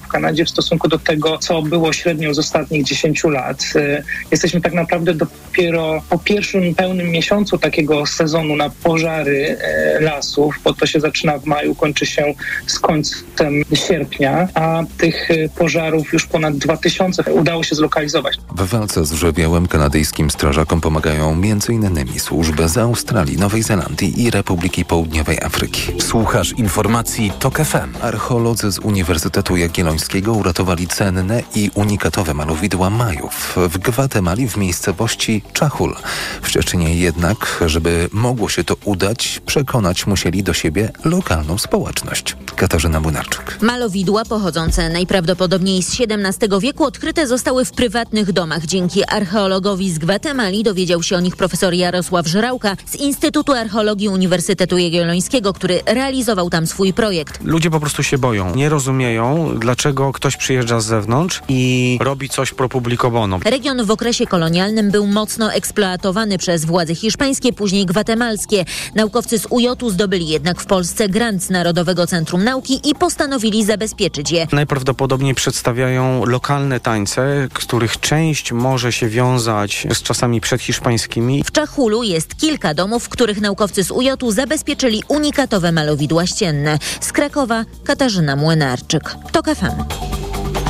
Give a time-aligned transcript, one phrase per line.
[0.00, 3.64] w Kanadzie w stosunku do tego, co było średnią z ostatnich 10 lat.
[3.76, 9.58] Y, jesteśmy tak naprawdę dopiero po pierwszym pełnym miesiącu takiego sezonu na pożary
[9.98, 12.34] y, lasów, bo to się zaczyna w maju, kończy się
[12.66, 18.36] z końcem sierpnia, a tych y, pożarów już ponad 2000 udało się zlokalizować.
[18.56, 22.18] W walce z żywiołem kanadyjskim strażakom pomagają m.in.
[22.18, 25.92] służby z Australii, Nowej Zelandii i Republiki Południowej Afryki.
[26.00, 28.02] Słuchasz informacji TOK FM.
[28.02, 29.83] Archeolodzy z Uniwersytetu Jagiellońskiego
[30.32, 35.96] uratowali cenne i unikatowe malowidła Majów w Gwatemali w miejscowości Czachul.
[36.42, 42.36] W Szczecinie jednak, żeby mogło się to udać, przekonać musieli do siebie lokalną społeczność.
[42.56, 43.58] Katarzyna Młynarczyk.
[43.62, 48.66] Malowidła pochodzące najprawdopodobniej z XVII wieku odkryte zostały w prywatnych domach.
[48.66, 54.78] Dzięki archeologowi z Gwatemali dowiedział się o nich profesor Jarosław Żrałka z Instytutu Archeologii Uniwersytetu
[54.78, 57.40] Jagiellońskiego, który realizował tam swój projekt.
[57.44, 59.73] Ludzie po prostu się boją, nie rozumieją, dlaczego
[60.14, 63.38] ktoś przyjeżdża z zewnątrz i robi coś pro publico bono.
[63.44, 68.64] Region w okresie kolonialnym był mocno eksploatowany przez władze hiszpańskie, później gwatemalskie.
[68.94, 74.30] Naukowcy z UJ zdobyli jednak w Polsce grant z Narodowego Centrum Nauki i postanowili zabezpieczyć
[74.30, 74.46] je.
[74.52, 81.44] Najprawdopodobniej przedstawiają lokalne tańce, których część może się wiązać z czasami przedhiszpańskimi.
[81.44, 86.78] W Czachulu jest kilka domów, w których naukowcy z UJ zabezpieczyli unikatowe malowidła ścienne.
[87.00, 89.16] Z Krakowa Katarzyna Młynarczyk.
[89.32, 89.46] TOK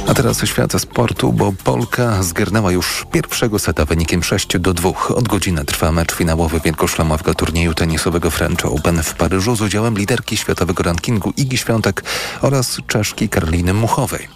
[0.08, 4.90] A teraz świat sportu, bo Polka zgarnęła już pierwszego seta wynikiem 6 do 2.
[5.08, 10.36] Od godziny trwa mecz finałowy wielkoszlemowego turnieju tenisowego French Open w Paryżu z udziałem liderki
[10.36, 12.04] światowego rankingu Igi Świątek
[12.42, 14.28] oraz Czeszki Karoliny Muchowej.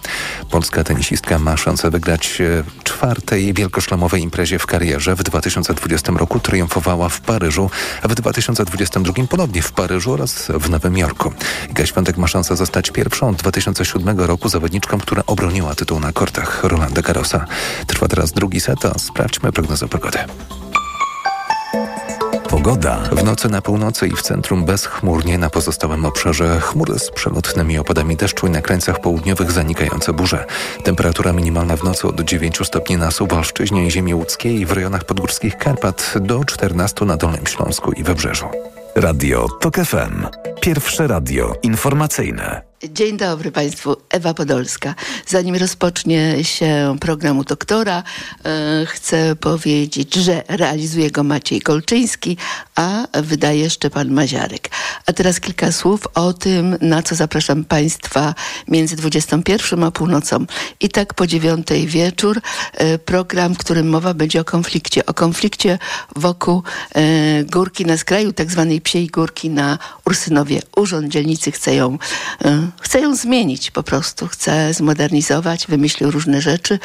[0.49, 5.15] Polska tenisistka ma szansę wygrać e, czwartej wielkoszlemowej imprezie w karierze.
[5.15, 7.69] W 2020 roku triumfowała w Paryżu,
[8.03, 11.33] a w 2022 ponownie w Paryżu oraz w Nowym Jorku.
[11.69, 16.63] Iga Świątek ma szansę zostać pierwszą od 2007 roku zawodniczką, która obroniła tytuł na kortach
[16.63, 17.45] Rolanda Garrosa.
[17.87, 20.19] Trwa teraz drugi set, a sprawdźmy prognozę pogody.
[22.49, 22.97] Pogoda.
[23.11, 28.15] W nocy na północy i w centrum bezchmurnie, na pozostałym obszarze chmury z przelotnymi opadami
[28.15, 30.45] deszczu i na krańcach południowych zanikające burze.
[30.83, 35.57] Temperatura minimalna w nocy od 9 stopni na Suwalszczyźnie i ziemi łódzkiej w rejonach podgórskich
[35.57, 38.45] Karpat do 14 na Dolnym Śląsku i Wybrzeżu.
[38.95, 40.27] Radio TOK FM.
[40.61, 42.68] Pierwsze radio informacyjne.
[42.87, 44.95] Dzień dobry Państwu, Ewa Podolska.
[45.27, 48.03] Zanim rozpocznie się programu doktora,
[48.45, 52.37] e, chcę powiedzieć, że realizuje go Maciej Kolczyński,
[52.75, 54.69] a wydaje Szczepan Maziarek.
[55.05, 58.35] A teraz kilka słów o tym, na co zapraszam Państwa
[58.67, 60.45] między 21 a północą.
[60.79, 62.41] I tak po dziewiątej wieczór
[62.73, 65.05] e, program, w którym mowa będzie o konflikcie.
[65.05, 65.79] O konflikcie
[66.15, 66.63] wokół
[66.95, 70.61] e, górki na skraju, tak zwanej psiej górki na Ursynowie.
[70.75, 71.97] Urząd Dzielnicy chce ją
[72.81, 76.79] chce ją zmienić po prostu, chce zmodernizować, wymyślił różne rzeczy,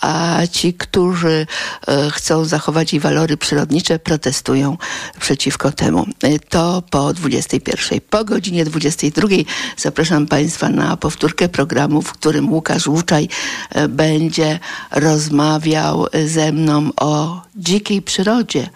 [0.00, 1.46] a ci, którzy
[1.86, 4.76] e, chcą zachować jej walory przyrodnicze, protestują
[5.20, 6.06] przeciwko temu.
[6.22, 8.00] E, to po 21.
[8.10, 9.28] Po godzinie 22
[9.76, 13.28] zapraszam Państwa na powtórkę programu, w którym Łukasz Łuczaj
[13.70, 14.58] e, będzie
[14.90, 18.68] rozmawiał ze mną o dzikiej przyrodzie,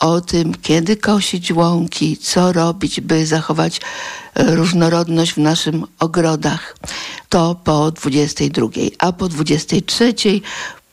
[0.00, 3.80] o tym, kiedy kosić łąki, co robić, by zachować
[4.36, 6.76] różnorodność w naszym ogrodach.
[7.28, 8.68] To po 22,
[8.98, 10.14] a po 23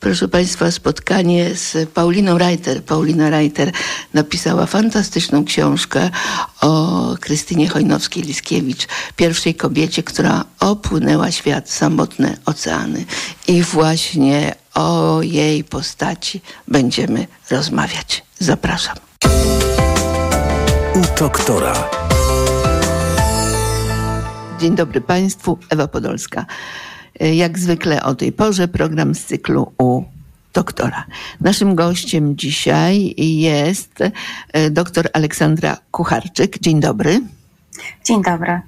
[0.02, 2.84] proszę Państwa, spotkanie z Pauliną Reiter.
[2.84, 3.72] Paulina Reiter
[4.14, 6.10] napisała fantastyczną książkę
[6.62, 13.06] o Krystynie Chojnowskiej-Liskiewicz, pierwszej kobiecie, która opłynęła świat, samotne oceany.
[13.48, 18.24] I właśnie o jej postaci będziemy rozmawiać.
[18.40, 18.96] Zapraszam.
[20.96, 22.11] U doktora.
[24.62, 26.46] Dzień dobry Państwu, Ewa Podolska.
[27.20, 30.04] Jak zwykle o tej porze program z cyklu u
[30.54, 31.06] doktora.
[31.40, 34.00] Naszym gościem dzisiaj jest
[34.72, 36.60] dr Aleksandra Kucharczyk.
[36.60, 37.22] Dzień dobry.
[38.06, 38.62] Dzień dobry.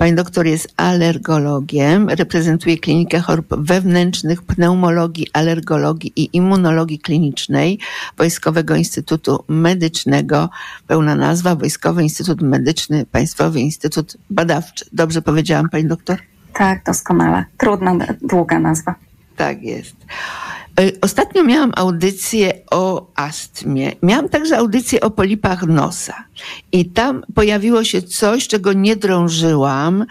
[0.00, 7.78] Pani doktor jest alergologiem, reprezentuje klinikę chorób wewnętrznych, pneumologii, alergologii i immunologii klinicznej
[8.18, 10.48] Wojskowego Instytutu Medycznego.
[10.86, 14.84] Pełna nazwa Wojskowy Instytut Medyczny, Państwowy Instytut Badawczy.
[14.92, 16.18] Dobrze powiedziałam, pani doktor?
[16.52, 17.44] Tak, doskonale.
[17.56, 18.94] Trudna, długa nazwa.
[19.36, 19.96] Tak jest.
[21.00, 23.92] Ostatnio miałam audycję o astmie.
[24.02, 26.24] Miałam także audycję o polipach nosa.
[26.72, 30.06] I tam pojawiło się coś, czego nie drążyłam,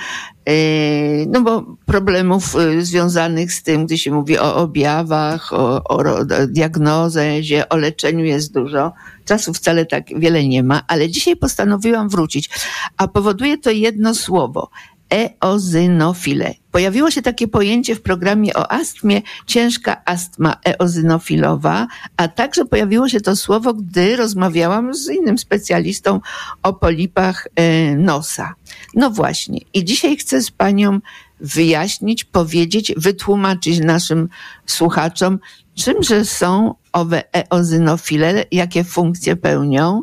[1.27, 6.03] no bo problemów związanych z tym, gdy się mówi o objawach, o, o
[6.47, 8.93] diagnozie, o leczeniu jest dużo.
[9.25, 12.49] Czasu wcale tak wiele nie ma, ale dzisiaj postanowiłam wrócić.
[12.97, 14.69] A powoduje to jedno słowo.
[15.09, 16.53] Eozynofile.
[16.71, 23.21] Pojawiło się takie pojęcie w programie o astmie, ciężka astma eozynofilowa, a także pojawiło się
[23.21, 26.19] to słowo, gdy rozmawiałam z innym specjalistą
[26.63, 28.53] o polipach e, nosa.
[28.95, 29.59] No właśnie.
[29.73, 30.99] I dzisiaj chcę z panią
[31.39, 34.29] wyjaśnić, powiedzieć, wytłumaczyć naszym
[34.65, 35.39] słuchaczom,
[35.75, 40.01] czymże są owe eozynofile, jakie funkcje pełnią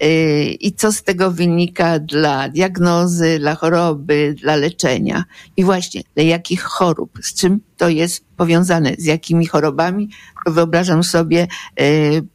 [0.00, 5.24] yy, i co z tego wynika dla diagnozy, dla choroby, dla leczenia
[5.56, 10.08] i właśnie dla jakich chorób, z czym to jest powiązane, z jakimi chorobami.
[10.46, 11.48] Wyobrażam sobie
[11.78, 11.86] yy,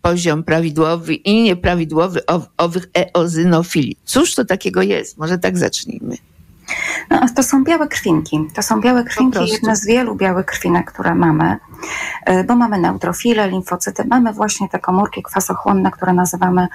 [0.01, 2.21] poziom prawidłowy i nieprawidłowy
[2.57, 3.97] owych eozynofili.
[4.05, 5.17] Cóż to takiego jest?
[5.17, 6.17] Może tak zacznijmy.
[7.09, 8.47] No, to są białe krwinki.
[8.53, 11.57] To są białe krwinki, jedne z wielu białych krwinek, które mamy,
[12.25, 16.67] e, bo mamy neutrofile, limfocyty, mamy właśnie te komórki kwasochłonne, które nazywamy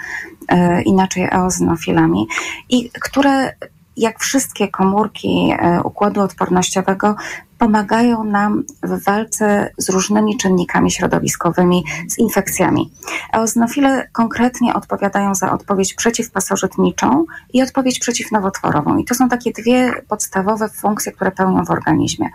[0.48, 2.28] e, inaczej eozinofilami
[2.68, 3.52] i które
[3.96, 7.16] jak wszystkie komórki e, układu odpornościowego,
[7.60, 12.90] pomagają nam w walce z różnymi czynnikami środowiskowymi, z infekcjami.
[13.32, 18.96] Eoznofile konkretnie odpowiadają za odpowiedź przeciwpasożytniczą i odpowiedź przeciwnowotworową.
[18.96, 22.28] I to są takie dwie podstawowe funkcje, które pełnią w organizmie.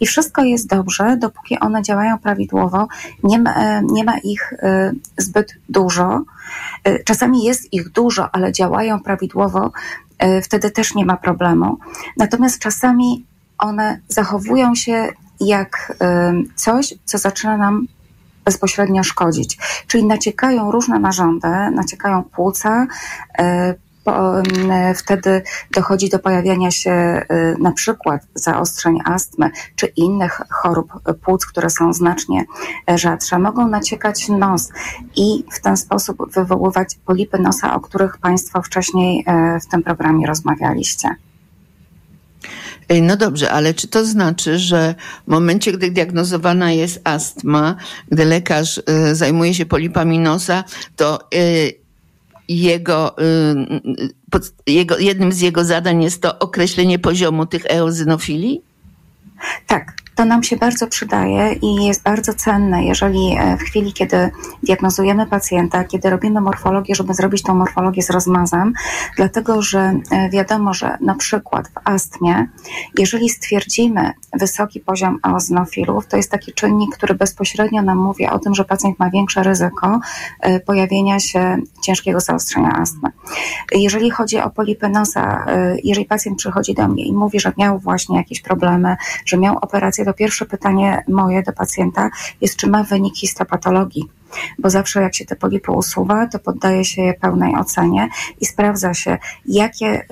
[0.00, 2.88] I wszystko jest dobrze, dopóki one działają prawidłowo,
[3.22, 6.22] nie ma, e, nie ma ich e, zbyt dużo.
[7.04, 9.72] Czasami jest ich dużo, ale działają prawidłowo,
[10.42, 11.78] wtedy też nie ma problemu.
[12.16, 13.26] Natomiast czasami
[13.58, 15.08] one zachowują się
[15.40, 17.86] jak e, coś, co zaczyna nam
[18.44, 19.58] bezpośrednio szkodzić.
[19.86, 22.86] Czyli naciekają różne narządy, naciekają płuca,
[23.38, 23.74] e,
[24.96, 27.22] wtedy dochodzi do pojawiania się
[27.58, 30.92] na przykład zaostrzeń astmy czy innych chorób
[31.24, 32.44] płuc, które są znacznie
[32.94, 33.38] rzadsze.
[33.38, 34.68] Mogą naciekać nos
[35.16, 39.24] i w ten sposób wywoływać polipy nosa, o których Państwo wcześniej
[39.62, 41.08] w tym programie rozmawialiście.
[43.02, 44.94] No dobrze, ale czy to znaczy, że
[45.28, 47.76] w momencie, gdy diagnozowana jest astma,
[48.10, 48.82] gdy lekarz
[49.12, 50.64] zajmuje się polipami nosa,
[50.96, 51.18] to
[52.48, 58.62] jego, y, jego, jednym z jego zadań jest to określenie poziomu tych eozynofilii?
[59.66, 64.30] Tak, to nam się bardzo przydaje i jest bardzo cenne, jeżeli e, w chwili, kiedy
[64.62, 68.72] diagnozujemy pacjenta, kiedy robimy morfologię, żeby zrobić tą morfologię z rozmazem,
[69.16, 72.46] dlatego że e, wiadomo, że na przykład w astmie,
[72.98, 78.54] jeżeli stwierdzimy wysoki poziom eozinofilów, to jest taki czynnik, który bezpośrednio nam mówi o tym,
[78.54, 80.00] że pacjent ma większe ryzyko
[80.40, 83.08] e, pojawienia się ciężkiego zaostrzenia astmy.
[83.72, 85.46] Jeżeli chodzi o polipy nosa,
[85.84, 88.96] jeżeli pacjent przychodzi do mnie i mówi, że miał właśnie jakieś problemy,
[89.26, 92.10] że miał operację, pierwsze pytanie moje do pacjenta
[92.40, 94.08] jest, czy ma wynik histopatologii
[94.58, 98.08] bo zawsze jak się te polipy usuwa, to poddaje się je pełnej ocenie
[98.40, 100.06] i sprawdza się, jakie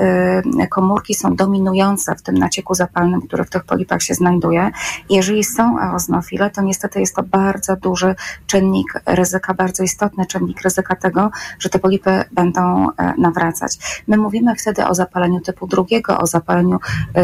[0.62, 4.70] y, komórki są dominujące w tym nacieku zapalnym, który w tych polipach się znajduje.
[5.10, 8.14] Jeżeli są eoznofile, to niestety jest to bardzo duży
[8.46, 14.02] czynnik ryzyka, bardzo istotny czynnik ryzyka tego, że te polipy będą e, nawracać.
[14.08, 16.78] My mówimy wtedy o zapaleniu typu drugiego, o zapaleniu
[17.16, 17.20] y,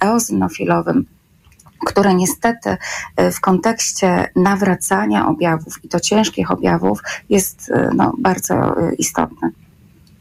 [0.00, 1.06] eozinofilowym,
[1.86, 2.76] które niestety
[3.16, 9.50] e, w kontekście nawracania objawów i to ciężkich objawów jest e, no, bardzo e, istotne.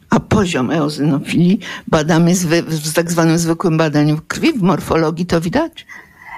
[0.09, 5.85] A poziom eozinofilii badamy z, z tak zwanym zwykłym badaniem krwi w morfologii, to widać?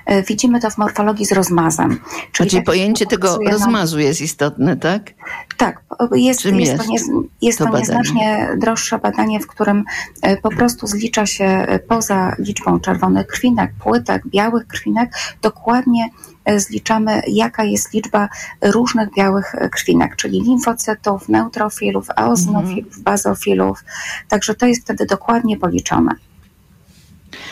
[0.05, 1.99] E, widzimy to w morfologii z rozmazem.
[2.31, 5.11] Czyli, Czyli pojęcie tego rozmazu jest istotne, tak?
[5.57, 5.81] Tak,
[6.15, 6.97] jest, jest, jest, to, nie,
[7.41, 9.83] jest to, to nieznacznie droższe badanie, w którym
[10.21, 16.09] e, po prostu zlicza się e, poza liczbą czerwonych krwinek, płytek, białych krwinek, dokładnie
[16.57, 18.29] zliczamy, jaka jest liczba
[18.61, 23.03] różnych białych krwinek, czyli limfocytów, neutrofilów, eozinofilów, mhm.
[23.03, 23.83] bazofilów.
[24.29, 26.15] Także to jest wtedy dokładnie policzone.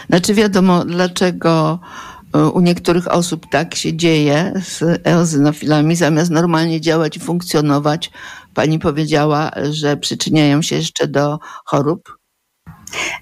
[0.10, 1.80] Znaczy wiadomo, dlaczego
[2.54, 8.12] u niektórych osób tak się dzieje z eozynofilami, zamiast normalnie działać i funkcjonować.
[8.54, 12.21] Pani powiedziała, że przyczyniają się jeszcze do chorób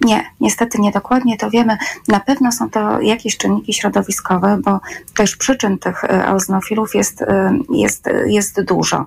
[0.02, 1.78] nie, niestety niedokładnie to wiemy.
[2.08, 4.80] Na pewno są to jakieś czynniki środowiskowe, bo
[5.18, 9.06] też przyczyn tych eozinofilów jest, e, jest, jest dużo.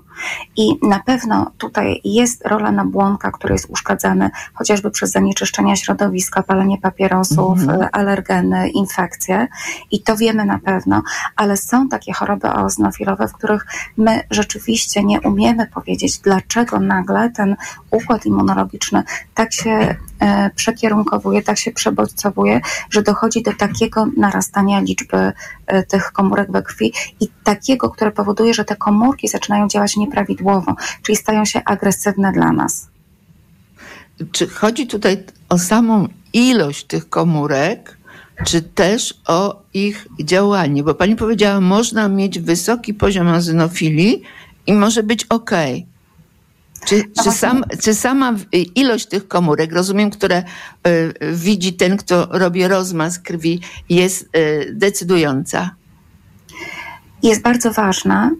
[0.57, 6.78] I na pewno tutaj jest rola nabłonka, który jest uszkadzany chociażby przez zanieczyszczenia środowiska, palenie
[6.78, 7.83] papierosów, mhm.
[7.83, 9.49] E, alergeny, infekcje.
[9.90, 11.02] I to wiemy na pewno,
[11.37, 13.66] ale są takie choroby eozinofilowe, w których
[13.97, 17.57] my rzeczywiście nie umiemy powiedzieć, dlaczego nagle ten
[17.90, 19.02] układ immunologiczny
[19.35, 19.97] tak się
[20.57, 22.61] przekierunkowuje, tak się przebodźcowuje,
[22.91, 25.33] że dochodzi do takiego narastania liczby
[25.67, 30.75] e, tych komórek we krwi i takiego, które powoduje, że te komórki zaczynają działać nieprawidłowo,
[31.02, 32.88] czyli stają się agresywne dla nas.
[34.33, 37.99] czy chodzi tutaj o samą ilość tych komórek,
[38.47, 40.83] czy też o ich działanie?
[40.83, 44.23] Bo pani powiedziała, można mieć wysoki poziom azynofilii
[44.67, 45.50] i może być ok.
[46.85, 48.35] Czy, czy, sam, czy sama
[48.75, 50.43] ilość tych komórek, rozumiem, które
[50.87, 55.71] y, widzi ten, kto robi rozmaz krwi, jest y, decydująca?
[57.23, 58.31] Jest bardzo ważna,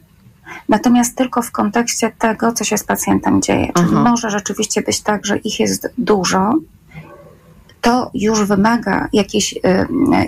[0.69, 3.73] natomiast tylko w kontekście tego, co się z pacjentem dzieje.
[3.77, 4.03] Czyli Aha.
[4.03, 6.53] może rzeczywiście być tak, że ich jest dużo,
[7.83, 9.59] to już wymaga jakiejś y,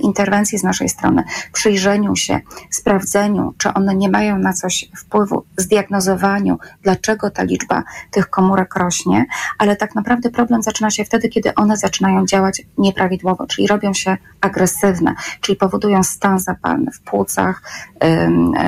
[0.01, 6.59] interwencji z naszej strony, przyjrzeniu się, sprawdzeniu, czy one nie mają na coś wpływu, zdiagnozowaniu,
[6.83, 9.27] dlaczego ta liczba tych komórek rośnie,
[9.59, 14.17] ale tak naprawdę problem zaczyna się wtedy, kiedy one zaczynają działać nieprawidłowo, czyli robią się
[14.41, 17.63] agresywne, czyli powodują stan zapalny w płucach,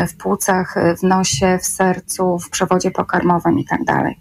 [0.08, 4.14] w płucach, w nosie, w sercu, w przewodzie pokarmowym itd.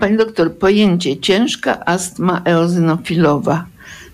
[0.00, 3.66] Pani doktor, pojęcie ciężka astma eozynofilowa.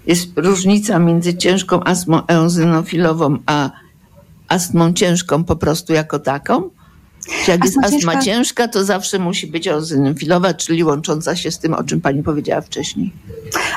[0.06, 3.70] Jest różnica między ciężką astmą eozynofilową a
[4.49, 6.70] astmą ciężką po prostu jako taką?
[7.44, 11.50] Czy jak astma jest astma ciężka, ciężka, to zawsze musi być eozynofilowa, czyli łącząca się
[11.50, 13.12] z tym, o czym pani powiedziała wcześniej.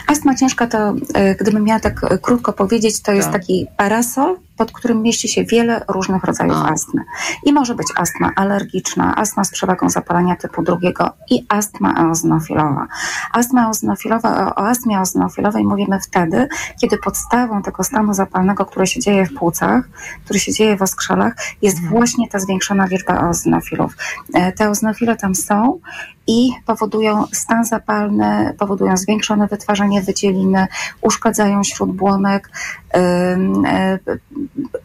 [0.07, 3.41] Astma ciężka to, e, gdybym miała tak e, krótko powiedzieć, to jest tak.
[3.41, 6.69] taki parasol, pod którym mieści się wiele różnych rodzajów A.
[6.69, 7.03] astmy.
[7.45, 12.87] I może być astma alergiczna, astma z przewagą zapalenia typu drugiego i astma eoznofilowa.
[13.31, 16.47] Astma eoznofilowa, o astmie eoznofilowej mówimy wtedy,
[16.81, 19.89] kiedy podstawą tego stanu zapalnego, który się dzieje w płucach,
[20.23, 21.93] który się dzieje w oskrzelach, jest mhm.
[21.93, 23.95] właśnie ta zwiększona liczba eoznofilów.
[24.33, 25.79] E, te eoznofile tam są
[26.27, 30.67] i powodują stan zapalny, powodują zwiększone wytwarzanie wydzieliny,
[31.01, 32.51] uszkadzają śródbłonek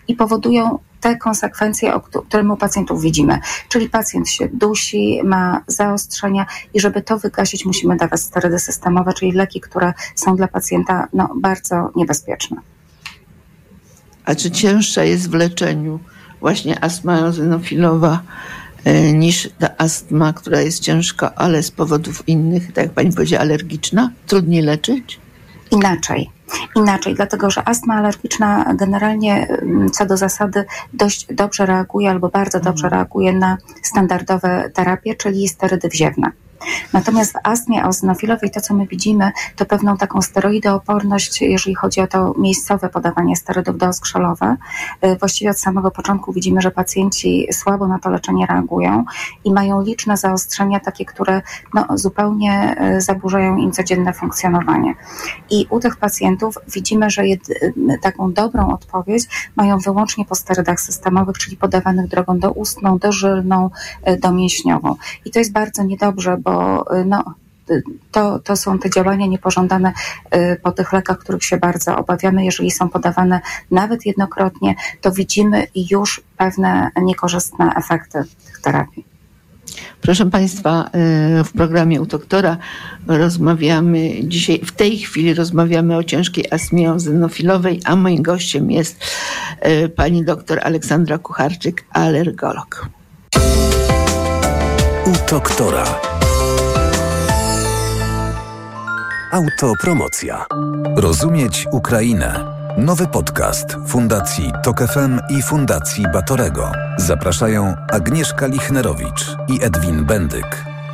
[0.08, 3.38] i powodują te konsekwencje, o którym u pacjentów widzimy.
[3.68, 9.32] Czyli pacjent się dusi, ma zaostrzenia i żeby to wygasić, musimy dawać sterydy systemowe, czyli
[9.32, 12.56] leki, które są dla pacjenta no, bardzo niebezpieczne.
[14.24, 16.00] A czy cięższa jest w leczeniu
[16.40, 18.22] właśnie astma eozinofilowa
[18.67, 18.67] E,
[19.12, 24.10] niż ta astma, która jest ciężka, ale z powodów innych, tak jak pani powiedziała, alergiczna?
[24.26, 25.20] Trudniej leczyć?
[25.70, 26.30] Inaczej.
[26.76, 32.60] Inaczej, dlatego że astma alergiczna generalnie mm, co do zasady dość dobrze reaguje albo bardzo
[32.60, 33.00] dobrze mhm.
[33.00, 36.30] reaguje na standardowe terapie, czyli sterydy wziewne.
[36.92, 42.06] Natomiast w astmie eozinofilowej to, co my widzimy, to pewną taką steroidooporność, jeżeli chodzi o
[42.06, 44.56] to miejscowe podawanie sterydów dooskrzelowe.
[45.04, 49.04] Y, właściwie od samego początku widzimy, że pacjenci słabo na to leczenie reagują
[49.44, 51.42] i mają liczne zaostrzenia, takie, które
[51.74, 54.94] no, zupełnie y, zaburzają im codzienne funkcjonowanie.
[55.50, 57.38] I u tych pacjentów widzimy, że y,
[58.02, 63.70] taką dobrą odpowiedź mają wyłącznie po sterydach systemowych, czyli podawanych drogą doustną, dożylną,
[64.20, 64.96] domięśniową.
[65.24, 66.47] I to jest bardzo niedobrze, bo
[66.92, 67.34] y, no,
[67.70, 69.92] y, to, to są te działania niepożądane
[70.34, 72.44] y, po tych lekach, których się bardzo obawiamy.
[72.44, 73.40] Jeżeli są podawane
[73.70, 79.04] nawet jednokrotnie, to widzimy już pewne niekorzystne efekty tych terapii.
[80.00, 80.90] Proszę Państwa,
[81.44, 82.56] w programie u doktora
[83.06, 89.04] rozmawiamy dzisiaj, w tej chwili rozmawiamy o ciężkiej astmie ozenofilowej, a moim gościem jest
[89.96, 92.88] pani doktor Aleksandra Kucharczyk, alergolog.
[95.06, 96.17] U doktora.
[99.32, 100.46] Autopromocja.
[100.96, 102.44] Rozumieć Ukrainę.
[102.78, 106.72] Nowy podcast Fundacji Tok FM i Fundacji Batorego.
[106.96, 110.64] Zapraszają Agnieszka Lichnerowicz i Edwin Bendyk.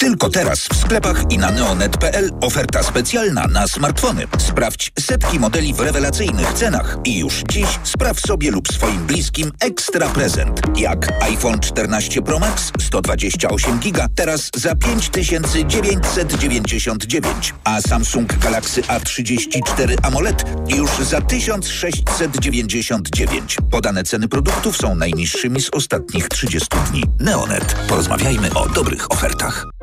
[0.00, 4.26] Tylko teraz w sklepach i na neonet.pl oferta specjalna na smartfony.
[4.38, 10.08] Sprawdź setki modeli w rewelacyjnych cenach i już dziś spraw sobie lub swoim bliskim ekstra
[10.08, 10.60] prezent.
[10.76, 20.44] Jak iPhone 14 Pro Max 128 GB teraz za 5999, a Samsung Galaxy A34 AMOLED
[20.68, 23.56] już za 1699.
[23.70, 27.04] Podane ceny produktów są najniższymi z ostatnich 30 dni.
[27.18, 27.76] Neonet.
[27.88, 29.66] Porozmawiajmy o dobrych ofertach.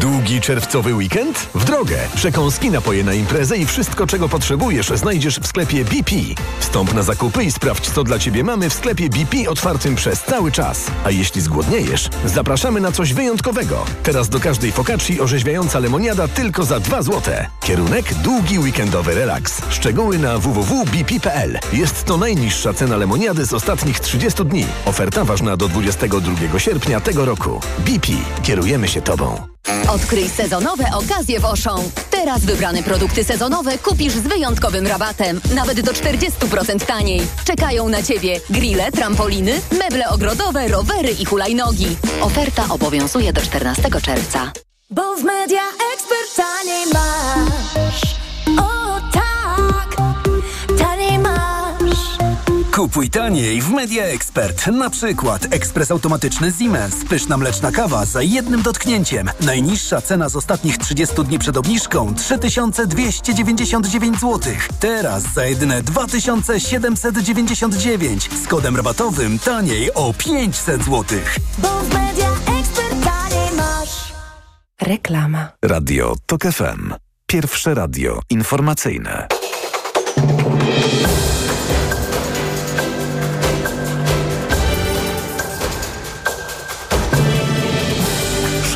[0.00, 1.38] Długi czerwcowy weekend?
[1.54, 1.96] W drogę!
[2.14, 6.14] Przekąski, napoje na imprezę i wszystko, czego potrzebujesz, znajdziesz w sklepie BP.
[6.58, 10.52] Wstąp na zakupy i sprawdź, co dla Ciebie mamy w sklepie BP otwartym przez cały
[10.52, 10.86] czas.
[11.04, 13.84] A jeśli zgłodniejesz, zapraszamy na coś wyjątkowego.
[14.02, 17.50] Teraz do każdej focacci orzeźwiająca lemoniada tylko za 2 złote.
[17.60, 19.62] Kierunek długi weekendowy relaks.
[19.70, 21.58] Szczegóły na www.bp.pl.
[21.72, 24.66] Jest to najniższa cena lemoniady z ostatnich 30 dni.
[24.84, 27.60] Oferta ważna do 22 sierpnia tego roku.
[27.78, 28.08] BP.
[28.42, 29.45] Kierujemy się Tobą.
[29.88, 31.80] Odkryj sezonowe okazje w Auchan.
[32.10, 37.22] Teraz wybrane produkty sezonowe kupisz z wyjątkowym rabatem, nawet do 40% taniej.
[37.44, 41.96] Czekają na Ciebie grille, trampoliny, meble ogrodowe, rowery i hulajnogi.
[42.20, 44.52] Oferta obowiązuje do 14 czerwca.
[44.90, 45.62] Bo w Media
[45.94, 48.05] Expert taniej masz.
[52.76, 54.66] Kupuj taniej w Media Expert.
[54.66, 57.04] Na przykład ekspres automatyczny Siemens.
[57.04, 59.30] Pyszna mleczna kawa za jednym dotknięciem.
[59.40, 64.40] Najniższa cena z ostatnich 30 dni przed obniżką 3299 zł.
[64.80, 71.04] Teraz za jedyne 2799 z kodem rabatowym taniej o 500 zł.
[71.58, 72.28] Bo w Media
[72.60, 74.12] Expert taniej masz.
[74.82, 75.48] Reklama.
[75.62, 76.94] Radio TOK FM.
[77.26, 79.28] Pierwsze radio informacyjne.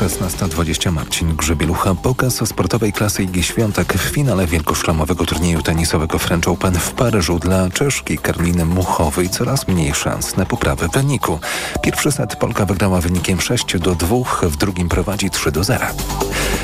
[0.01, 1.95] 16.20 Marcin Grzebielucha.
[1.95, 7.69] Pokaz sportowej klasy Igi Świątek w finale wielkoszlamowego turnieju tenisowego French Open w Paryżu dla
[7.69, 11.39] Czeszki Karliny Muchowej coraz mniej szans na poprawę wyniku.
[11.81, 15.85] Pierwszy set Polka wygrała wynikiem 6 do 2, w drugim prowadzi 3 do 0.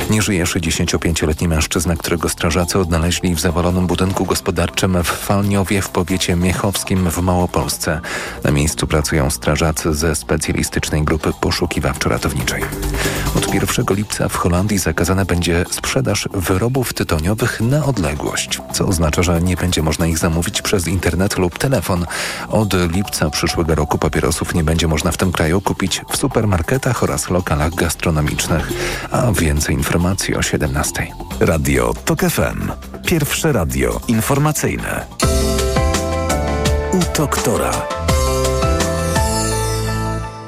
[0.10, 6.36] Nie żyje 65-letni mężczyzna, którego strażacy odnaleźli w zawalonym budynku gospodarczym w Falniowie w powiecie
[6.36, 8.02] miechowskim w Małopolsce.
[8.44, 12.62] Na miejscu pracują strażacy ze specjalistycznej grupy poszukiwawczo-ratowniczej.
[13.36, 19.42] Od 1 lipca w Holandii zakazana będzie sprzedaż wyrobów tytoniowych na odległość, co oznacza, że
[19.42, 22.06] nie będzie można ich zamówić przez internet lub telefon.
[22.50, 27.30] Od lipca przyszłego roku papierosów nie będzie można w tym kraju kupić w supermarketach oraz
[27.30, 28.72] lokalach gastronomicznych.
[29.12, 31.08] A więcej informacji o 17.
[31.40, 32.72] Radio TOK FM.
[33.06, 35.06] Pierwsze radio informacyjne.
[36.94, 37.97] U doktora.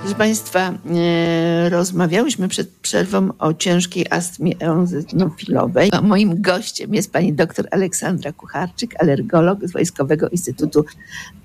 [0.09, 5.89] Proszę Państwa, e, rozmawiałyśmy przed przerwą o ciężkiej astmie eozinofilowej.
[5.93, 10.85] A moim gościem jest pani dr Aleksandra Kucharczyk, alergolog z Wojskowego Instytutu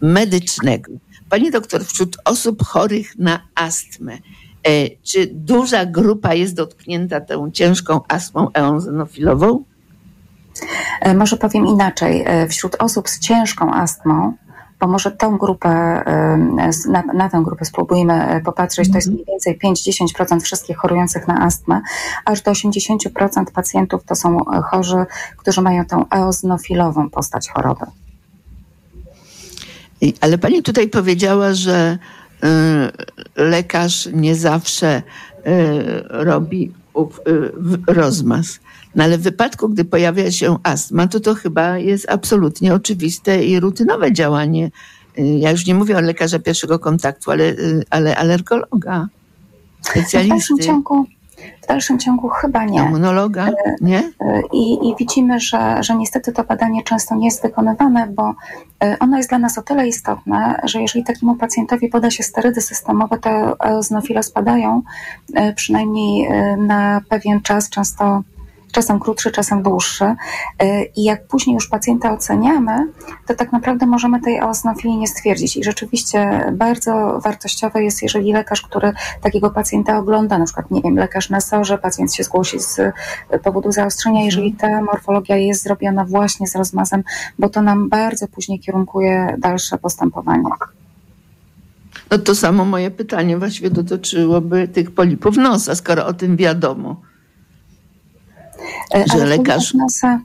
[0.01, 0.93] Medycznego.
[1.31, 4.19] Pani doktor, wśród osób chorych na astmę, e,
[5.03, 9.65] czy duża grupa jest dotknięta tą ciężką astmą eozinofilową?
[11.01, 12.25] E, Może powiem inaczej.
[12.49, 14.37] Wśród osób z ciężką astmą,
[14.85, 19.25] bo może tą grupę, e, na, na tę grupę spróbujmy e, popatrzeć, to jest mniej
[19.29, 21.81] więcej 5-10% wszystkich chorujących na astmę,
[22.25, 27.87] aż do 80% pacjentów to są e, chorzy, którzy mają tą eozinofilową postać choroby.
[30.21, 31.99] Ale pani tutaj powiedziała, że
[32.45, 35.03] y, lekarz nie zawsze
[36.09, 36.73] robi
[37.87, 38.61] rozmaz.
[38.97, 43.61] No ale w wypadku, gdy pojawia się astma, to to chyba jest absolutnie oczywiste i
[43.61, 44.71] rutynowe działanie.
[45.19, 49.09] Y, Ja już nie mówię o lekarza pierwszego kontaktu, ale, y, ale alergologa,
[49.81, 51.05] W dalszym specjalisty, ciągu,
[51.63, 52.79] w dalszym ciągu chyba nie.
[52.79, 54.13] immunologa, nie?
[54.53, 58.35] I, I widzimy, że, że niestety to badanie często nie jest wykonywane, bo
[59.01, 63.19] ono jest dla nas o tyle istotne, że jeżeli takiemu pacjentowi poda się sterydy systemowe,
[63.19, 64.83] to eozinofile spadają
[65.57, 66.29] przynajmniej
[66.59, 68.23] na pewien czas, często
[68.75, 70.05] czasem krótszy, czasem dłuższy.
[70.05, 72.93] E, I jak później już pacjenta oceniamy,
[73.27, 75.57] to tak naprawdę możemy tej eozinofilii nie stwierdzić.
[75.57, 80.97] I rzeczywiście bardzo wartościowe jest, jeżeli lekarz, który takiego pacjenta ogląda, na przykład, nie wiem,
[80.97, 82.93] lekarz na sorze, pacjent się zgłosi z e,
[83.39, 87.03] powodu zaostrzenia, jeżeli ta morfologia jest zrobiona właśnie z rozmazem,
[87.39, 90.43] bo to nam bardzo później kierunkuje dalsze postępowanie.
[92.11, 96.97] No to samo moje pytanie właściwie dotyczyłoby tych polipów nosa, skoro o tym wiadomo.
[98.95, 100.21] E, Że ale lekarz- nosa,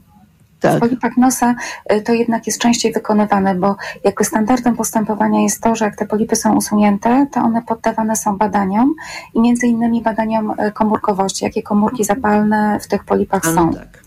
[0.60, 0.80] Tak.
[0.80, 1.56] Polipach nosa
[1.94, 6.06] y, to jednak jest częściej wykonywane, bo jakby standardem postępowania jest to, że jak te
[6.06, 8.94] polipy są usunięte, to one poddawane są badaniom
[9.34, 13.74] i między innymi badaniom y, komórkowości, jakie komórki zapalne w tych polipach są.
[13.74, 14.04] Tak.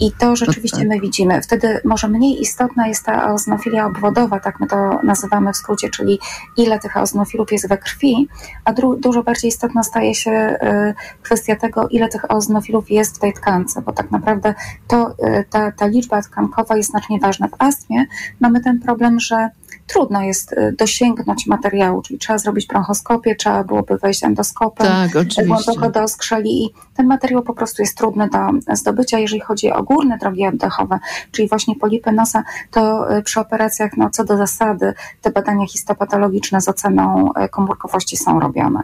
[0.00, 0.88] I to rzeczywiście no tak.
[0.88, 1.42] my widzimy.
[1.42, 6.18] Wtedy może mniej istotna jest ta eoznofilia obwodowa, tak my to nazywamy w skrócie, czyli
[6.56, 8.28] ile tych eoznofilów jest we krwi,
[8.64, 13.32] a dużo bardziej istotna staje się y, kwestia tego, ile tych eoznofilów jest w tej
[13.32, 14.54] tkance, bo tak naprawdę
[14.88, 17.48] to, y, ta, ta liczba tkankowa jest znacznie ważna.
[17.48, 18.06] W astmie
[18.40, 19.50] mamy ten problem, że
[19.86, 25.10] trudno jest y, dosięgnąć materiału, czyli trzeba zrobić bronchoskopię, trzeba byłoby wejść endoskopem tak,
[25.46, 29.18] głęboko do skrzeli i ten materiał po prostu jest trudny do zdobycia.
[29.18, 30.98] Jeżeli chodzi o górne drogi oddechowe,
[31.32, 36.60] czyli właśnie polipy nosa, to y, przy operacjach, no co do zasady, te badania histopatologiczne
[36.60, 38.82] z oceną y, komórkowości są robione.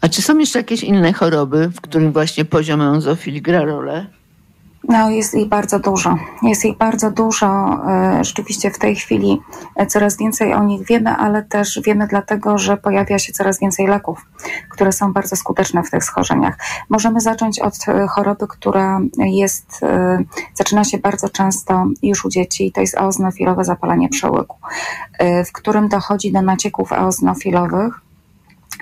[0.00, 4.06] A czy są jeszcze jakieś inne choroby, w którym właśnie poziom eozofilii gra rolę?
[4.88, 6.16] No, jest ich bardzo dużo.
[6.42, 7.78] Jest ich bardzo dużo.
[7.88, 9.40] E, rzeczywiście w tej chwili
[9.76, 13.86] e, coraz więcej o nich wiemy, ale też wiemy dlatego, że pojawia się coraz więcej
[13.86, 14.26] leków,
[14.70, 16.58] które są bardzo skuteczne w tych schorzeniach.
[16.88, 19.80] Możemy zacząć od e, choroby, która jest,
[20.54, 24.56] zaczyna się bardzo często już u dzieci to jest eoznofilowe zapalenie przełyku,
[25.46, 28.00] w którym dochodzi do nacieków eoznofilowych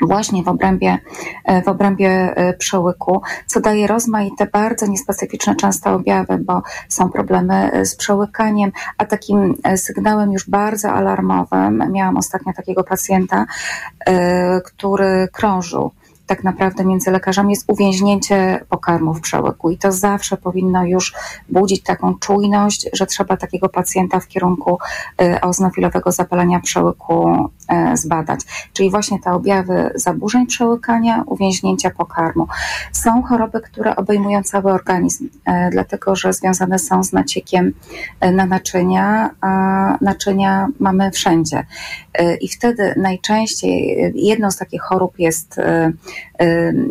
[0.02, 0.98] właśnie w obrębie,
[1.44, 7.72] e, w obrębie e, przełyku, co daje rozmaite, bardzo niespecyficzne często objawy, bo są problemy
[7.72, 13.46] e, z przełykaniem, a takim sygnałem już bardzo alarmowym, miałam ostatnio takiego pacjenta,
[14.64, 15.90] który krążył
[16.28, 21.14] tak naprawdę między lekarzami jest uwięźnięcie pokarmu w przełyku i to zawsze powinno już
[21.48, 24.78] budzić taką czujność, że trzeba takiego pacjenta w kierunku
[25.18, 27.50] eoznofilowego zapalenia przełyku
[27.94, 28.40] zbadać.
[28.72, 32.46] Czyli właśnie te objawy zaburzeń przełykania, uwięźnięcia pokarmu.
[32.92, 37.72] Są choroby, które obejmują cały organizm, e, dlatego że związane są z naciekiem
[38.20, 41.66] e, na naczynia, a naczynia mamy wszędzie.
[42.40, 45.60] I wtedy najczęściej jedną z takich chorób jest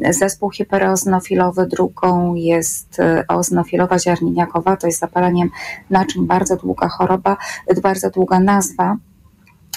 [0.10, 2.98] zespół hipereoznofilowy, drugą jest
[3.30, 5.50] eoznofilowa ziarniniakowa, to jest zapaleniem
[5.90, 7.38] naczyń, bardzo długa choroba,
[7.84, 8.98] bardzo długa nazwa.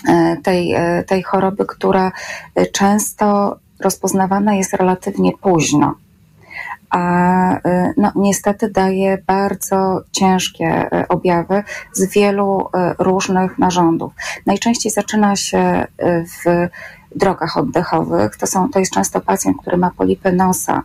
[0.08, 2.12] E, tej, e, tej choroby, która
[2.54, 5.94] e, często rozpoznawana jest relatywnie późno.
[6.90, 7.56] A
[7.96, 14.12] no, niestety daje bardzo ciężkie objawy z wielu różnych narządów.
[14.46, 16.68] Najczęściej zaczyna się w
[17.16, 18.36] drogach oddechowych.
[18.36, 20.82] To, są, to jest często pacjent, który ma polipy nosa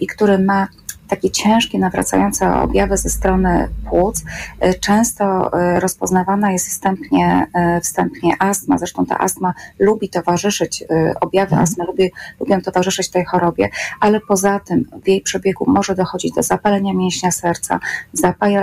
[0.00, 0.68] i który ma
[1.08, 4.24] takie ciężkie, nawracające objawy ze strony płuc.
[4.64, 8.78] Y, często y, rozpoznawana jest wstępnie, y, wstępnie astma.
[8.78, 10.84] Zresztą ta astma lubi towarzyszyć,
[11.20, 11.62] objawy mhm.
[11.62, 13.68] astmy lubi, lubią towarzyszyć tej chorobie,
[14.00, 17.80] ale poza tym w jej przebiegu może dochodzić do zapalenia mięśnia serca,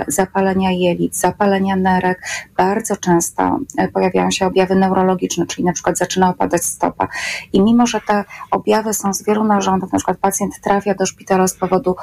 [0.08, 2.22] zapalenia jelit, zapalenia nerek.
[2.56, 3.58] Bardzo często
[3.92, 7.08] pojawiają się objawy neurologiczne, czyli na przykład zaczyna opadać stopa.
[7.52, 11.48] I mimo, że te objawy są z wielu narządów, na przykład pacjent trafia do szpitala
[11.48, 11.96] z powodu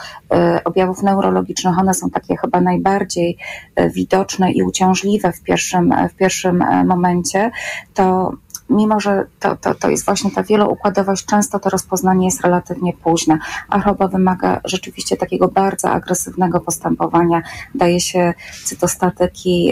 [0.65, 3.37] objawów neurologicznych, one są takie chyba najbardziej
[3.75, 7.51] e, widoczne i uciążliwe w pierwszym, w pierwszym e, momencie,
[7.93, 8.33] to
[8.69, 13.39] mimo że to, to, to jest właśnie ta wieloukładowość, często to rozpoznanie jest relatywnie późne,
[13.69, 17.41] a choroba wymaga rzeczywiście takiego bardzo agresywnego postępowania.
[17.75, 19.71] Daje się cytostatyki,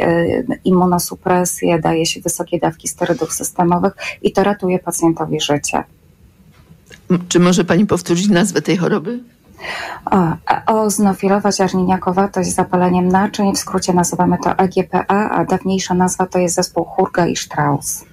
[0.64, 5.84] immunosupresję, daje się wysokie dawki sterydów systemowych i to ratuje pacjentowi życie.
[7.30, 9.24] Czy może Pani powtórzyć nazwę tej choroby?
[10.66, 16.40] Oznofilowa ziarniniakowa to jest zapaleniem naczyń, w skrócie nazywamy to EGPA, a dawniejsza nazwa to
[16.40, 18.06] jest zespół Hurga i Strauss.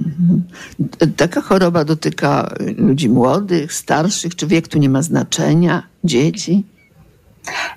[0.00, 0.44] Mhm.
[1.16, 6.64] Taka choroba dotyka ludzi młodych, starszych, czy wiek tu nie ma znaczenia, dzieci?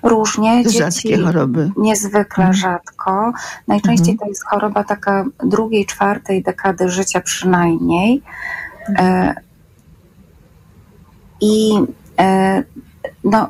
[0.02, 0.62] Różnie.
[0.70, 1.70] Rzadkie dzieci choroby.
[1.76, 2.52] Niezwykle mhm.
[2.52, 3.32] rzadko.
[3.68, 4.18] Najczęściej mhm.
[4.18, 8.22] to jest choroba taka drugiej, czwartej dekady życia przynajmniej.
[8.98, 9.34] E,
[11.40, 11.72] I
[12.18, 12.62] e,
[13.24, 13.48] no,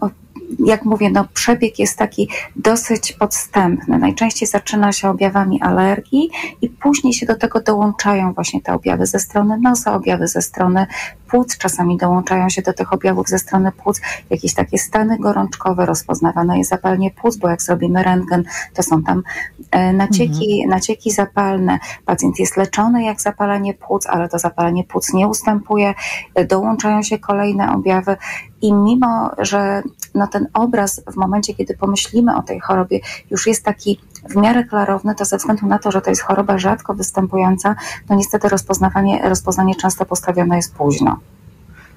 [0.59, 3.99] jak mówię, no, przebieg jest taki dosyć podstępny.
[3.99, 6.31] Najczęściej zaczyna się objawami alergii
[6.63, 10.87] i później się do tego dołączają właśnie te objawy ze strony nosa, objawy ze strony
[11.31, 16.59] płuc, czasami dołączają się do tych objawów ze strony płuc jakieś takie stany gorączkowe, rozpoznawane
[16.59, 19.23] jest zapalenie płuc, bo jak zrobimy rentgen, to są tam
[19.71, 20.71] e, nacieki, mhm.
[20.71, 21.79] nacieki zapalne.
[22.05, 25.95] Pacjent jest leczony jak zapalenie płuc, ale to zapalenie płuc nie ustępuje,
[26.35, 28.17] e, dołączają się kolejne objawy
[28.63, 29.83] i mimo, że
[30.15, 34.65] no ten obraz w momencie, kiedy pomyślimy o tej chorobie, już jest taki w miarę
[34.65, 37.77] klarowny, to ze względu na to, że to jest choroba rzadko występująca,
[38.09, 41.21] to niestety rozpoznawanie, rozpoznanie często postawione jest późno.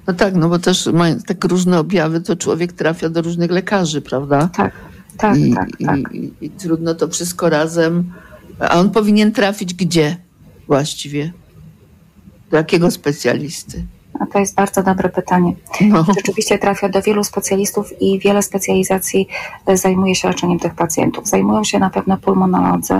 [0.06, 4.02] No tak, no bo też mając tak różne objawy, to człowiek trafia do różnych lekarzy,
[4.02, 4.48] prawda?
[4.56, 4.72] Tak.
[5.16, 5.98] Tak, I, tak, tak.
[6.12, 8.12] I, i, I trudno to wszystko razem.
[8.58, 10.16] A on powinien trafić gdzie
[10.66, 11.32] właściwie?
[12.50, 13.84] Do jakiego specjalisty?
[14.20, 15.54] A to jest bardzo dobre pytanie.
[15.80, 16.04] No.
[16.16, 19.28] Rzeczywiście trafia do wielu specjalistów i wiele specjalizacji
[19.66, 21.28] e, zajmuje się leczeniem tych pacjentów.
[21.28, 22.94] Zajmują się na pewno pulmonolodzy,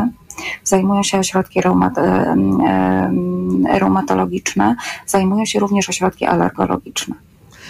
[0.64, 7.14] zajmują się ośrodki reumat, e, e, reumatologiczne, zajmują się również ośrodki alergologiczne.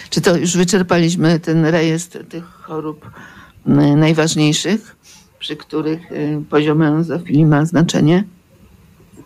[0.09, 3.09] Czy to już wyczerpaliśmy ten rejestr tych chorób
[3.95, 4.95] najważniejszych,
[5.39, 8.23] przy których y, poziom eozofilii ma znaczenie?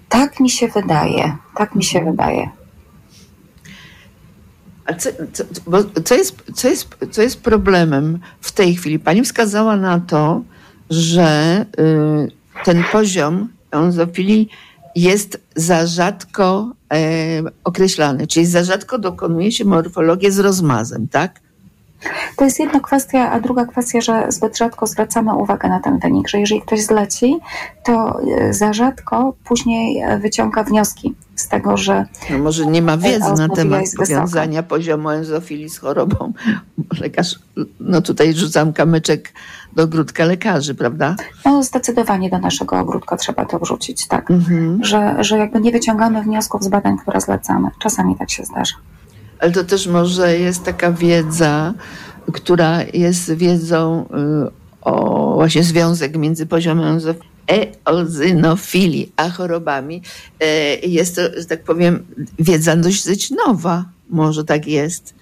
[0.10, 1.38] Tak mi się wydaje.
[1.56, 2.50] Tak mi się wydaje.
[4.90, 5.44] A co, co,
[6.04, 9.00] co, jest, co, jest, co jest problemem w tej chwili?
[9.00, 10.42] Pani wskazała na to,
[10.90, 14.50] że y, ten poziom eozofilii
[14.96, 21.40] jest za rzadko e, określany, czyli za rzadko dokonuje się morfologię z rozmazem, tak?
[22.36, 26.30] To jest jedna kwestia, a druga kwestia, że zbyt rzadko zwracamy uwagę na ten wynik,
[26.30, 27.40] że jeżeli ktoś zleci,
[27.86, 32.06] to e, za rzadko później e, wyciąga wnioski z tego, że.
[32.30, 36.34] No może nie ma wiedzy na temat powiązania poziomu enzofilii z chorobą.
[37.02, 37.40] Lekarz,
[37.80, 39.34] no tutaj rzucam kamyczek
[39.76, 41.16] do ogródka lekarzy, prawda?
[41.46, 44.32] No, zdecydowanie do naszego ogródka trzeba to wrzucić, tak.
[44.32, 44.84] Mhm.
[44.84, 47.70] Że, że jakby nie wyciągamy wniosków z badań, które zlecamy.
[47.80, 48.76] Czasami tak się zdarza.
[49.40, 51.74] Ale to też może jest taka wiedza,
[52.34, 54.06] która jest wiedzą
[54.46, 57.00] y, o właśnie związek między poziomem
[57.86, 60.02] eozynofilii a chorobami.
[60.40, 62.06] E, Jest to, że tak powiem,
[62.40, 63.86] wiedza dość nowa.
[64.10, 65.19] Może tak jest.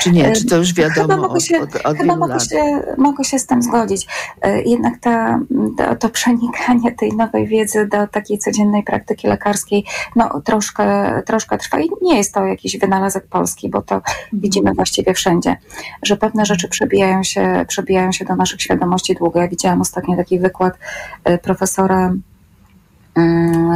[0.00, 0.32] Czy nie?
[0.32, 3.38] Czy to już Chyba wiadomo mogę od, się, od, od chyba mogę się, mogę się
[3.38, 4.06] z tym zgodzić.
[4.42, 5.40] E, Jednak ta,
[5.78, 9.84] to, to przenikanie tej nowej wiedzy do takiej codziennej praktyki lekarskiej
[10.16, 14.00] no, troszkę, troszkę trwa i nie jest to jakiś wynalazek polski, bo to
[14.32, 15.56] widzimy właściwie wszędzie,
[16.02, 19.40] że pewne rzeczy przebijają się, przebijają się do naszych świadomości długo.
[19.40, 20.78] Ja widziałam ostatnio taki wykład
[21.24, 22.12] e, profesora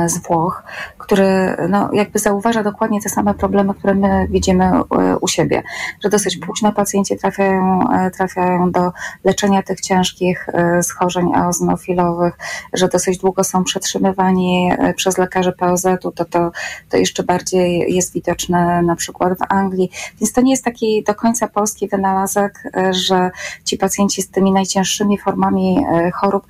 [0.06, 0.62] z Włoch,
[0.98, 4.82] który no, jakby zauważa dokładnie te same problemy, które my widzimy e,
[5.20, 5.62] u siebie,
[6.04, 8.92] że dosyć późno pacjenci trafiają, e, trafiają do
[9.24, 12.38] leczenia tych ciężkich e, schorzeń eozinofilowych,
[12.72, 16.50] że dosyć długo są przetrzymywani przez lekarzy POZ-u, to, to,
[16.88, 21.14] to jeszcze bardziej jest widoczne na przykład w Anglii, więc to nie jest taki do
[21.14, 23.30] końca polski wynalazek, że
[23.64, 26.46] ci pacjenci z tymi najcięższymi formami chorób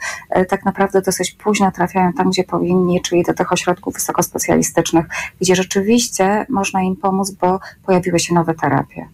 [0.48, 5.06] tak naprawdę dosyć późno trafiają tam, gdzie powinni, czyli do tych ośrodków wysokospecjalistycznych,
[5.40, 9.08] gdzie rzeczywiście można im pomóc, bo pojawiły się nowe terapie.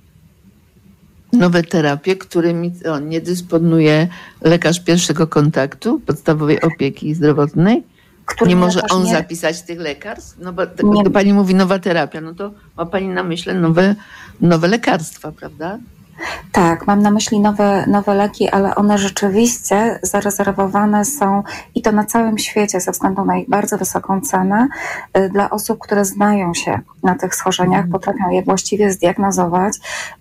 [1.33, 4.09] Nowe terapie, którymi on nie dysponuje
[4.41, 7.83] lekarz pierwszego kontaktu, podstawowej opieki zdrowotnej.
[8.25, 10.39] Który nie może on nie- zapisać tych lekarstw?
[10.41, 11.03] No bo t- Nie.
[11.03, 13.95] gdy pani mówi nowa terapia, no to ma pani na myśli nowe,
[14.41, 15.79] nowe lekarstwa, prawda?
[16.53, 21.43] Tak, mam na myśli nowe, nowe leki, ale one rzeczywiście zarezerwowane są
[21.75, 24.69] i to na całym świecie ze względu na ich bardzo wysoką cenę
[25.19, 29.77] y, dla osób, które znają się na tych schorzeniach, potrafią je właściwie zdiagnozować,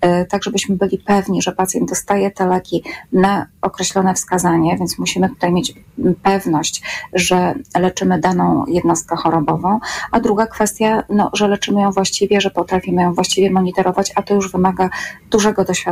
[0.05, 2.83] y, tak żebyśmy byli pewni, że pacjent dostaje te leki
[3.13, 6.83] na określone wskazanie, więc musimy tutaj mieć mm, pewność,
[7.13, 9.79] że leczymy daną jednostkę chorobową,
[10.12, 14.33] a druga kwestia, no, że leczymy ją właściwie, że potrafimy ją właściwie monitorować, a to
[14.33, 14.89] już wymaga
[15.31, 15.87] dużego doświadczenia.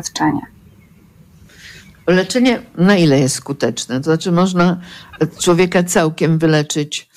[2.08, 3.98] Leczenie na ile jest skuteczne?
[3.98, 4.82] To znaczy można
[5.40, 7.10] człowieka całkiem wyleczyć,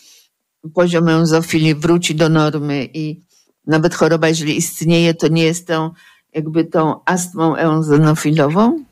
[0.74, 3.20] poziom euzofilii wróci do normy i
[3.66, 5.90] nawet choroba, jeżeli istnieje, to nie jest tą
[6.34, 8.84] jakby tą astmą eozinofilową?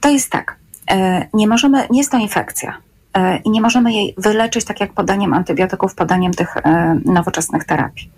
[0.00, 0.56] To jest tak.
[0.90, 2.78] e, Nie możemy, nie jest to infekcja.
[3.14, 8.10] e, I nie możemy jej wyleczyć tak jak podaniem antybiotyków, podaniem tych e, nowoczesnych terapii.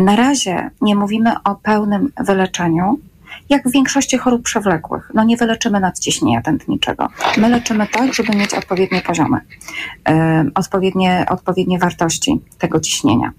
[0.00, 2.98] Na razie nie mówimy o pełnym wyleczeniu,
[3.48, 5.10] jak w większości chorób przewlekłych.
[5.14, 7.08] No nie wyleczymy nadciśnienia tętniczego.
[7.36, 9.40] My leczymy tak, żeby mieć odpowiednie poziomy,
[10.08, 13.32] e, odpowiednie, odpowiednie wartości tego ciśnienia.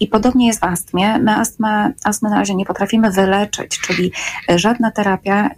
[0.00, 1.18] I podobnie jest w astmie.
[1.18, 4.12] My astmę, astmę na razie nie potrafimy wyleczyć, czyli
[4.50, 5.50] e, żadna terapia e,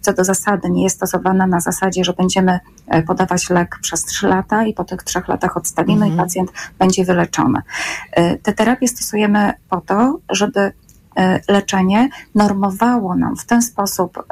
[0.00, 4.26] co do zasady nie jest stosowana na zasadzie, że będziemy e, podawać lek przez 3
[4.26, 7.62] lata i po tych 3 latach odstawimy i pacjent będzie wyleczony.
[8.42, 10.72] Te terapie stosujemy po to, żeby
[11.48, 14.24] leczenie normowało nam w ten sposób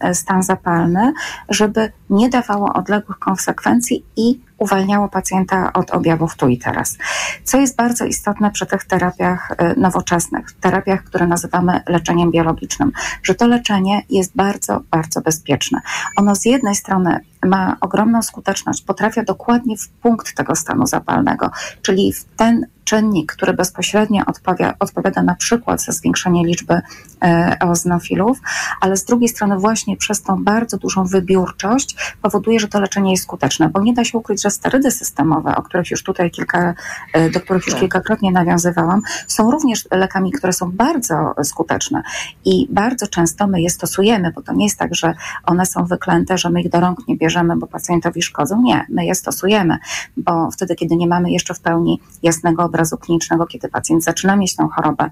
[0.00, 1.12] e, stan zapalny,
[1.48, 6.98] żeby nie dawało odległych konsekwencji i uwalniało pacjenta od objawów tu i teraz.
[7.44, 12.92] Co jest bardzo istotne przy tych terapiach e, nowoczesnych, terapiach, które nazywamy leczeniem biologicznym,
[13.22, 15.80] że to leczenie jest bardzo, bardzo bezpieczne.
[16.16, 21.50] Ono z jednej strony ma ogromną skuteczność, potrafia dokładnie w punkt tego stanu zapalnego,
[21.82, 28.40] czyli w ten czynnik, który bezpośrednio odpowia, odpowiada na przykład za zwiększenie liczby e, eoznofilów,
[28.80, 33.22] ale z drugiej strony właśnie przez tą bardzo dużą wybiórczość powoduje, że to leczenie jest
[33.22, 36.74] skuteczne, bo nie da się ukryć, że sterydy systemowe, o których już tutaj kilka,
[37.12, 42.02] e, do których już kilkakrotnie nawiązywałam, są również lekami, które są bardzo skuteczne
[42.44, 46.38] i bardzo często my je stosujemy, bo to nie jest tak, że one są wyklęte,
[46.38, 48.62] że my ich do rąk nie bierzemy, bo pacjentowi szkodzą.
[48.62, 49.78] Nie, my je stosujemy,
[50.16, 54.56] bo wtedy, kiedy nie mamy jeszcze w pełni jasnego obrazu klinicznego, kiedy pacjent zaczyna mieć
[54.56, 55.10] tę chorobę,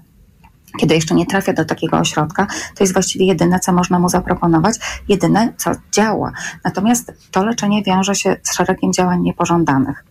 [0.79, 4.75] kiedy jeszcze nie trafia do takiego ośrodka, to jest właściwie jedyne, co można mu zaproponować,
[5.07, 6.31] jedyne, co działa.
[6.65, 10.05] Natomiast to leczenie wiąże się z szeregiem działań niepożądanych,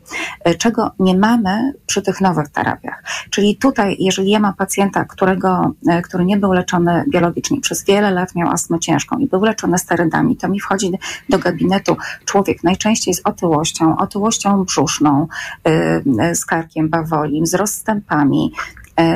[0.44, 3.02] e, czego nie mamy przy tych nowych terapiach.
[3.30, 8.10] Czyli tutaj, jeżeli ja mam pacjenta, którego, e, który nie był leczony biologicznie, przez wiele
[8.10, 10.92] lat miał astmę ciężką i był leczony sterydami, to mi wchodzi
[11.28, 15.28] do gabinetu człowiek najczęściej z otyłością, otyłością brzuszną,
[15.64, 18.52] yy, z karkiem bawolim, z rozstępami,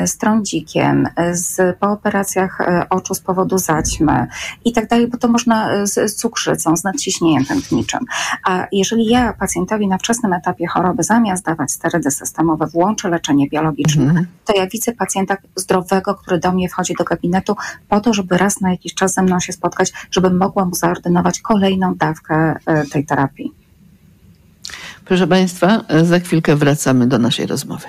[0.06, 4.26] z trądzikiem, z, po operacjach e, oczu z powodu zaćmy
[4.64, 8.00] i tak dalej, bo to można e, z, z cukrzycą, z nadciśnieniem tętniczym.
[8.44, 14.24] A jeżeli ja pacjentowi na wczesnym etapie choroby zamiast dawać sterydy systemowe włączę leczenie biologiczne,
[14.44, 17.56] to ja widzę pacjenta zdrowego, który do mnie wchodzi do gabinetu
[17.88, 21.40] po to, żeby raz na jakiś czas ze mną się spotkać, żeby mogła mu zaordynować
[21.40, 23.52] kolejną dawkę e, tej terapii.
[25.04, 27.86] Proszę Państwa, za chwilkę wracamy do naszej rozmowy.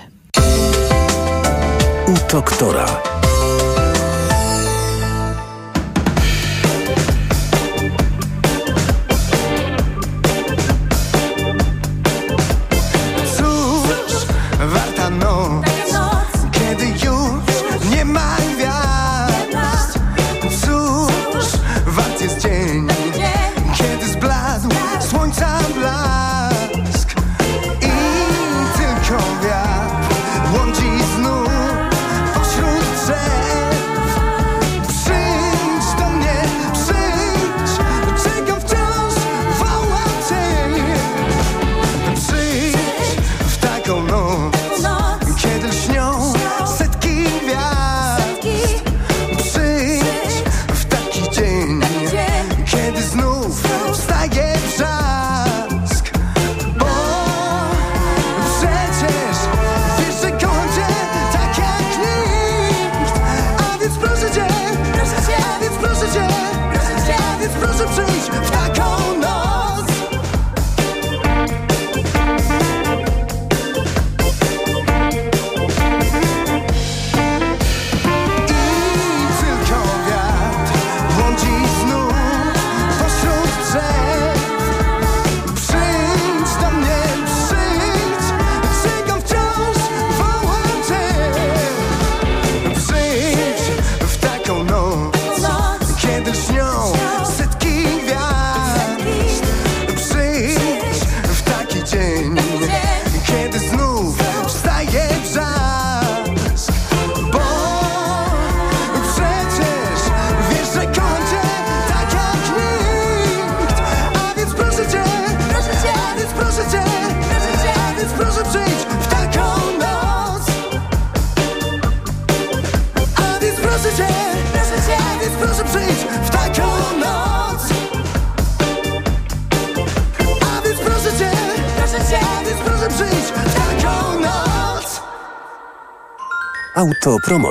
[2.07, 3.16] U doktora.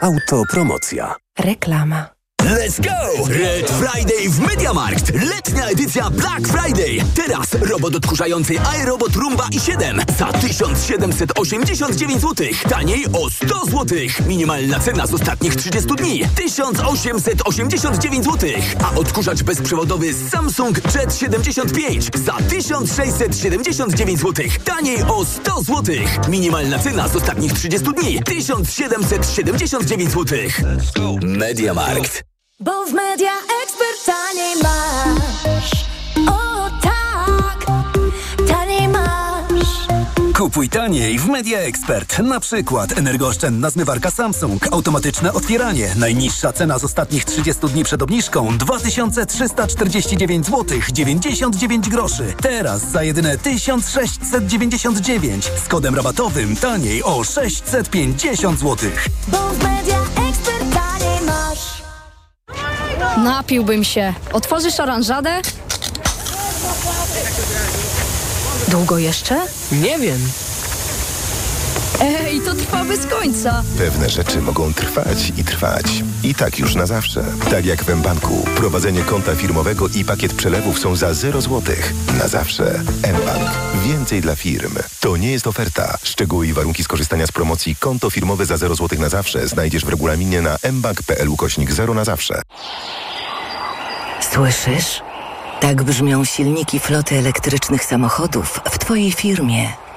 [0.00, 1.16] Autopromocja.
[1.38, 2.17] Reklama.
[2.48, 3.26] Let's go!
[3.28, 5.14] Red Friday w MediaMarkt.
[5.14, 6.98] Letnia edycja Black Friday.
[7.14, 12.46] Teraz robot odkurzający iRobot Roomba i7 za 1789 zł.
[12.68, 13.98] Taniej o 100 zł.
[14.26, 18.50] Minimalna cena z ostatnich 30 dni 1889 zł.
[18.84, 24.46] A odkurzacz bezprzewodowy Samsung Jet 75 za 1679 zł.
[24.64, 25.96] Taniej o 100 zł.
[26.28, 30.38] Minimalna cena z ostatnich 30 dni 1779 zł.
[31.22, 32.37] MediaMarkt.
[32.60, 33.30] Bo w media
[33.62, 35.70] eksperta nie masz.
[36.28, 37.66] O tak,
[38.48, 39.88] taniej masz.
[40.36, 42.18] Kupuj taniej w Media Expert.
[42.18, 45.94] Na przykład energooszczędna zmywarka Samsung, automatyczne otwieranie.
[45.98, 52.34] Najniższa cena z ostatnich 30 dni przed obniżką 2349 zł 99 groszy.
[52.42, 58.90] Teraz za jedyne 1699 z kodem rabatowym taniej o 650 zł.
[59.28, 60.27] Bo w Media Expert
[63.24, 64.14] Napiłbym się.
[64.32, 65.30] Otworzysz oranżadę?
[68.68, 69.36] Długo jeszcze?
[69.72, 70.20] Nie wiem.
[72.00, 73.62] Ej, to trwa bez końca.
[73.78, 75.84] Pewne rzeczy mogą trwać i trwać.
[76.22, 77.24] I tak już na zawsze.
[77.50, 78.44] Tak jak w mBanku.
[78.56, 81.62] Prowadzenie konta firmowego i pakiet przelewów są za 0 zł.
[82.18, 82.82] Na zawsze.
[82.98, 83.50] mBank.
[83.84, 84.74] Więcej dla firm.
[85.00, 85.98] To nie jest oferta.
[86.02, 89.88] Szczegóły i warunki skorzystania z promocji konto firmowe za 0 zł na zawsze znajdziesz w
[89.88, 92.42] regulaminie na mbank.pl ukośnik 0 na zawsze.
[94.20, 95.00] Słyszysz?
[95.60, 99.87] Tak brzmią silniki floty elektrycznych samochodów w Twojej firmie.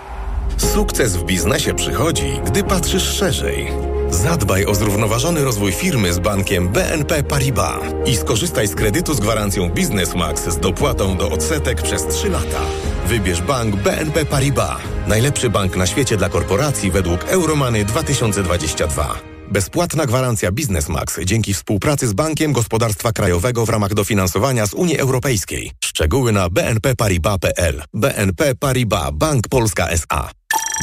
[0.57, 3.67] Sukces w biznesie przychodzi, gdy patrzysz szerzej.
[4.09, 9.69] Zadbaj o zrównoważony rozwój firmy z bankiem BNP Paribas i skorzystaj z kredytu z gwarancją
[9.69, 12.61] Biznes Max z dopłatą do odsetek przez 3 lata.
[13.07, 14.77] Wybierz bank BNP Paribas.
[15.07, 19.30] Najlepszy bank na świecie dla korporacji według Euromany 2022.
[19.51, 24.97] Bezpłatna gwarancja Biznes Max dzięki współpracy z Bankiem Gospodarstwa Krajowego w ramach dofinansowania z Unii
[24.97, 25.71] Europejskiej.
[25.85, 27.83] Szczegóły na bnpparibas.pl.
[27.93, 30.29] BNP Paribas Bank Polska S.A.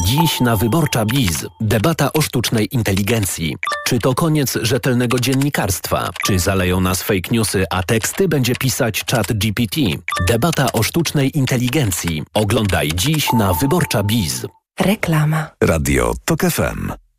[0.06, 3.56] Dziś na Wyborcza Biz debata o sztucznej inteligencji.
[3.86, 6.10] Czy to koniec rzetelnego dziennikarstwa?
[6.26, 9.80] Czy zaleją nas fake newsy, a teksty będzie pisać czat GPT?
[10.28, 12.22] Debata o sztucznej inteligencji.
[12.34, 14.46] Oglądaj dziś na Wyborcza Biz.
[14.80, 15.50] Reklama.
[15.62, 17.07] Radio TOK FM.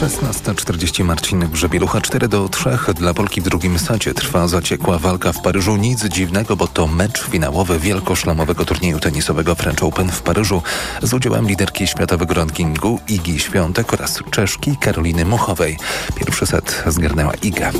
[0.00, 5.42] 16.40 Marcin Grzebielucha 4 do 3 dla Polki w drugim sacie trwa zaciekła walka w
[5.42, 5.76] Paryżu.
[5.76, 10.62] Nic dziwnego, bo to mecz finałowy wielkoszlamowego turnieju tenisowego French Open w Paryżu
[11.02, 15.78] z udziałem liderki światowego rankingu Igi Świątek oraz Czeszki Karoliny Muchowej.
[16.16, 17.70] Pierwszy set zgarnęła Iga.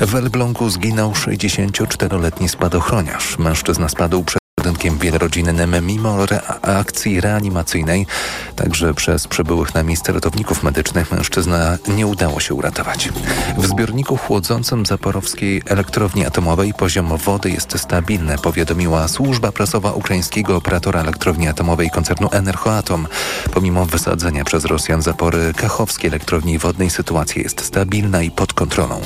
[0.00, 3.38] W Elblągu zginął 64-letni spadochroniarz.
[3.38, 4.43] Mężczyzna spadł przed
[4.84, 8.06] budynkiem wielorodzinnym mimo reakcji reanimacyjnej.
[8.56, 13.08] Także przez przybyłych na miejsce ratowników medycznych mężczyzna nie udało się uratować.
[13.56, 21.00] W zbiorniku chłodzącym zaporowskiej elektrowni atomowej poziom wody jest stabilny, powiadomiła służba prasowa ukraińskiego operatora
[21.00, 23.06] elektrowni atomowej koncernu Energoatom.
[23.54, 29.00] Pomimo wysadzenia przez Rosjan zapory kachowskiej elektrowni wodnej sytuacja jest stabilna i pod kontrolą.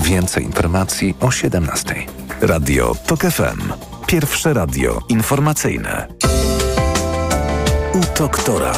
[0.00, 1.94] Więcej informacji o 17.
[2.40, 3.97] Radio TOK FM.
[4.08, 6.08] Pierwsze radio informacyjne.
[7.94, 8.72] U doktora.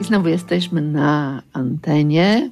[0.00, 2.50] I znowu jesteśmy na antenie.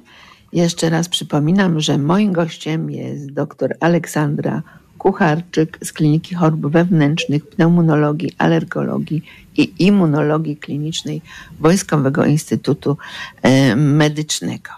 [0.53, 4.61] Jeszcze raz przypominam, że moim gościem jest dr Aleksandra
[4.97, 9.21] Kucharczyk z Kliniki Chorób Wewnętrznych, Pneumonologii, Alergologii
[9.57, 11.21] i Immunologii Klinicznej
[11.59, 12.97] Wojskowego Instytutu
[13.41, 14.71] e, Medycznego.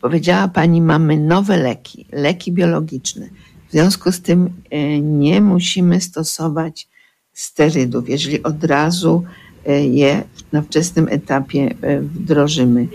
[0.00, 3.28] Powiedziała Pani, mamy nowe leki, leki biologiczne.
[3.72, 6.88] W związku z tym e, nie musimy stosować
[7.32, 9.24] sterydów, jeżeli od razu
[9.66, 12.88] e, je na wczesnym etapie e, wdrożymy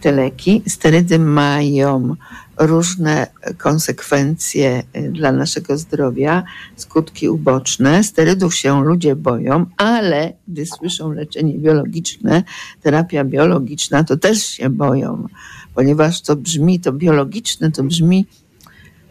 [0.00, 0.62] te leki.
[0.68, 2.14] Sterydy mają
[2.58, 3.26] różne
[3.58, 6.44] konsekwencje dla naszego zdrowia,
[6.76, 8.04] skutki uboczne.
[8.04, 12.42] Sterydów się ludzie boją, ale gdy słyszą leczenie biologiczne,
[12.82, 15.26] terapia biologiczna, to też się boją,
[15.74, 18.26] ponieważ to brzmi, to biologiczne, to brzmi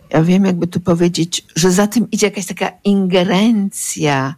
[0.10, 4.36] ja wiem, jakby tu powiedzieć, że za tym idzie jakaś taka ingerencja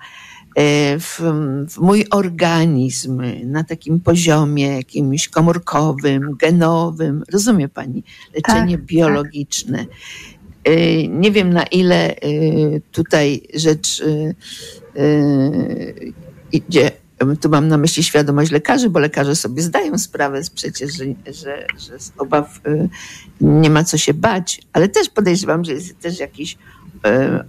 [0.55, 1.21] e, w,
[1.69, 7.23] w, mój organizm na takim poziomie jakimś komórkowym, genowym.
[7.33, 8.03] Rozumie pani?
[8.35, 9.85] Leczenie Tak, biologiczne.
[10.63, 12.19] E, Nie wiem, na ile e,
[12.91, 14.03] tutaj rzecz
[16.51, 16.91] idzie
[17.41, 21.99] tu mam na myśli świadomość lekarzy, bo lekarze sobie zdają sprawę przecież, że, że, że
[21.99, 22.89] z obaw y,
[23.41, 26.57] nie ma co się bać, ale też podejrzewam, że jest też jakiś y,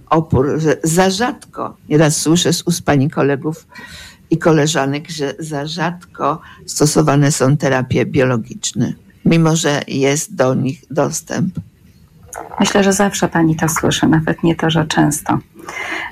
[0.09, 3.67] opór, że za rzadko, nieraz słyszę z ust pani kolegów
[4.29, 8.93] i koleżanek, że za rzadko stosowane są terapie biologiczne,
[9.25, 11.59] mimo że jest do nich dostęp.
[12.59, 15.39] Myślę, że zawsze pani to słyszy, nawet nie to, że często,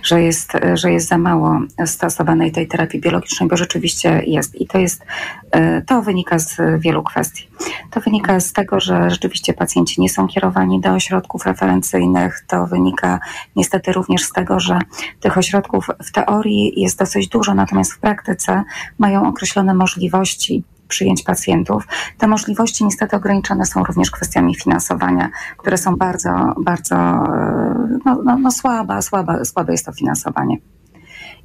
[0.04, 4.56] że jest, że jest za mało stosowanej tej terapii biologicznej, bo rzeczywiście jest.
[4.56, 5.06] I to jest,
[5.52, 7.48] e, to wynika z wielu kwestii.
[7.92, 12.46] To wynika z tego, że rzeczywiście pacjenci nie są kierowani do ośrodków referencyjnych.
[12.48, 13.20] To wynika
[13.56, 14.80] niestety również z tego, że
[15.20, 18.64] tych ośrodków w teorii jest dosyć dużo, natomiast w praktyce
[18.98, 21.88] mają określone możliwości przyjęć pacjentów.
[22.18, 26.30] Te możliwości niestety ograniczone są również kwestiami finansowania, które są bardzo,
[26.62, 30.58] bardzo e, no, no, no słabe, słabe, słabe jest to finansowanie.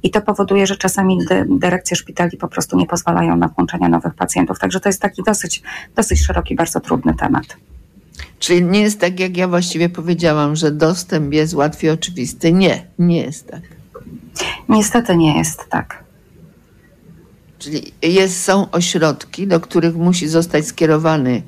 [0.03, 4.15] I to powoduje, że czasami dy- dyrekcje szpitali po prostu nie pozwalają na włączenie nowych
[4.15, 4.59] pacjentów.
[4.59, 5.63] Także to jest taki dosyć,
[5.95, 7.45] dosyć szeroki, bardzo trudny temat.
[8.39, 12.53] Czyli nie jest tak, jak ja właściwie powiedziałam, że dostęp jest łatwy i oczywisty.
[12.53, 13.61] Nie, nie jest tak.
[14.69, 16.02] Niestety nie jest tak.
[17.63, 21.41] Czyli jest, są ośrodki, do których musi zostać skierowany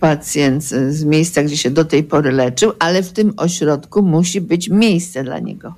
[0.00, 4.68] pacjent z miejsca, gdzie się do tej pory leczył, ale w tym ośrodku musi być
[4.68, 5.74] miejsce dla niego.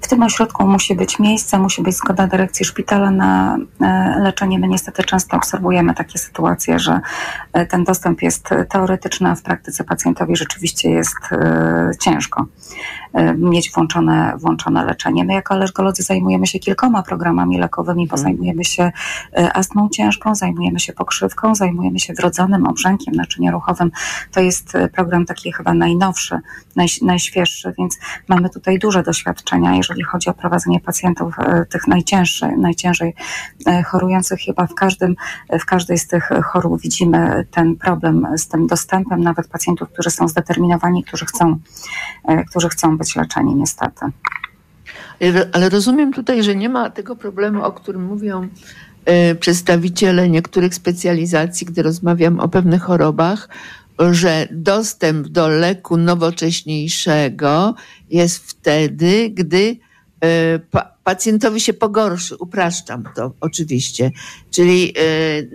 [0.00, 4.58] W tym ośrodku musi być miejsce, musi być zgoda dyrekcji szpitala na e, leczenie.
[4.58, 7.00] My niestety często obserwujemy takie sytuacje, że
[7.52, 12.46] e, ten dostęp jest teoretyczny, a w praktyce pacjentowi rzeczywiście jest e, ciężko
[13.36, 15.24] mieć włączone, włączone leczenie.
[15.24, 18.92] My jako alergolodzy zajmujemy się kilkoma programami lekowymi, bo zajmujemy się
[19.38, 23.90] e, astmą ciężką, zajmujemy się pokrzywką, zajmujemy się wrodzonym obrzękiem naczynia ruchowym.
[24.32, 26.38] To jest e, program taki chyba najnowszy,
[26.76, 27.98] naj, najświeższy, więc
[28.28, 33.14] mamy tutaj duże doświadczenia, jeżeli chodzi o prowadzenie pacjentów e, tych najcięższych, najciężej
[33.66, 34.40] e, chorujących.
[34.40, 35.16] Chyba w, każdym,
[35.60, 40.28] w każdej z tych chorób widzimy ten problem z tym dostępem, nawet pacjentów, którzy są
[40.28, 41.58] zdeterminowani, którzy chcą,
[42.28, 44.06] e, którzy chcą być leczeni niestety.
[45.52, 48.48] Ale- rozumiem tutaj, że nie ma tego problemu, o którym mówią
[49.04, 53.48] e, przedstawiciele niektórych specjalizacji, gdy rozmawiam o pewnych chorobach,
[54.10, 57.74] że dostęp do leku nowocześniejszego
[58.10, 59.76] jest wtedy, gdy
[60.20, 62.36] e, pa, pacjentowi się pogorszy.
[62.36, 64.10] Upraszczam to oczywiście.
[64.50, 65.02] Czyli e,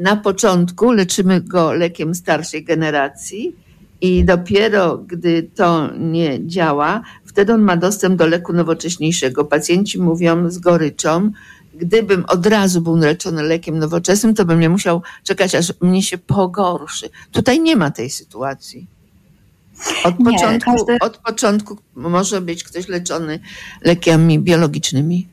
[0.01, 3.55] na początku leczymy go lekiem starszej generacji,
[4.03, 7.01] i dopiero gdy to nie działa,
[7.33, 9.45] wtedy on ma dostęp do leku nowocześniejszego.
[9.45, 11.31] Pacjenci mówią z goryczą,
[11.75, 16.17] gdybym od razu był leczony lekiem nowoczesnym, to bym nie musiał czekać, aż mnie się
[16.17, 17.09] pogorszy.
[17.31, 18.87] Tutaj nie ma tej sytuacji.
[20.03, 23.39] Od Nie, początku, każdy- od początku może być ktoś leczony
[23.81, 25.27] lekami biologicznymi.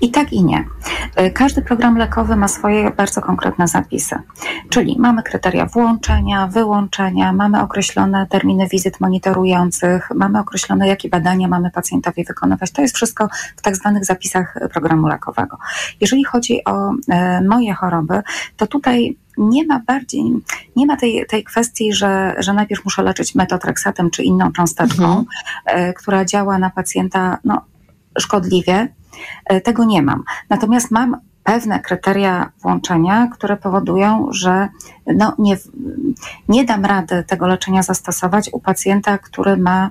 [0.00, 0.64] I tak i nie.
[1.16, 4.16] E, Każdy program lekowy ma swoje bardzo konkretne zapisy.
[4.68, 11.70] Czyli mamy kryteria włączenia, wyłączenia, mamy określone terminy wizyt monitorujących, mamy określone, jakie badania mamy
[11.70, 12.70] pacjentowi wykonywać.
[12.70, 15.58] To jest wszystko w tak zwanych zapisach programu lekowego.
[16.00, 18.22] Jeżeli chodzi o e, moje choroby,
[18.56, 20.22] to tutaj nie ma bardziej,
[20.76, 25.24] nie ma tej, tej kwestii, że, że najpierw muszę leczyć metotreksatem czy inną cząsteczką,
[25.64, 27.64] e, która działa na pacjenta no,
[28.18, 28.88] szkodliwie.
[29.44, 30.22] E, Tego nie mam.
[30.50, 34.68] Natomiast mam pewne kryteria włączenia, które powodują, że
[35.06, 35.56] no nie,
[36.48, 39.90] nie dam rady tego leczenia zastosować u pacjenta, który ma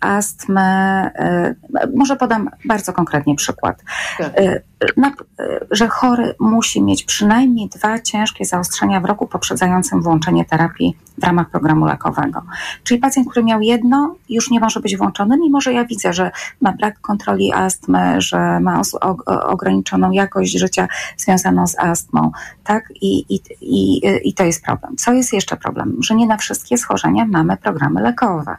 [0.00, 1.10] astmę.
[1.14, 1.54] e,
[1.94, 3.82] Może podam bardzo konkretnie przykład.
[4.20, 4.60] E,
[4.96, 5.12] Na, e,
[5.70, 11.50] że chory musi mieć przynajmniej dwa ciężkie zaostrzenia w roku poprzedzającym włączenie terapii w ramach
[11.50, 12.42] programu lekowego.
[12.84, 16.30] Czyli pacjent, który miał jedno, już nie może być włączony, mimo że ja widzę, że
[16.60, 18.80] ma brak kontroli astmy, że ma
[19.26, 22.30] ograniczoną jakość życia związaną z astmą,
[22.64, 22.84] tak?
[23.00, 24.96] I, i, i, I to jest problem.
[24.96, 25.96] Co jest jeszcze problem?
[26.00, 28.56] Że nie na wszystkie schorzenia mamy programy lekowe.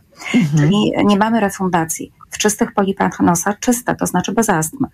[0.58, 2.12] Czyli nie mamy refundacji.
[2.30, 4.88] W czystych polipach nosa czyste, to znaczy bez astmy.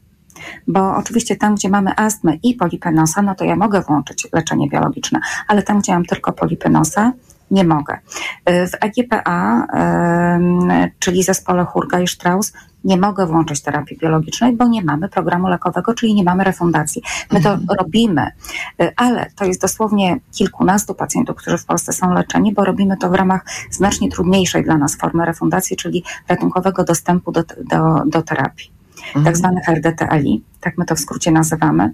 [0.68, 4.70] Bo oczywiście tam, gdzie mamy astmę i polipę nosa, no to ja mogę włączyć leczenie
[4.70, 7.12] biologiczne, ale tam, gdzie mam tylko polipy nosa,
[7.52, 7.98] nie mogę.
[8.50, 10.70] Y, W EGPA, em,
[11.00, 15.94] czyli zespole Hurga i Strauss, nie mogę włączyć terapii biologicznej, bo nie mamy programu lekowego,
[15.94, 17.02] czyli nie mamy refundacji.
[17.32, 18.32] My to robimy,
[18.82, 23.10] y, ale to jest dosłownie kilkunastu pacjentów, którzy w Polsce są leczeni, bo robimy to
[23.10, 28.72] w ramach znacznie trudniejszej dla nas formy refundacji, czyli ratunkowego dostępu do, do, do terapii,
[29.24, 31.94] tak zwanych RDTLI, tak my to w skrócie nazywamy.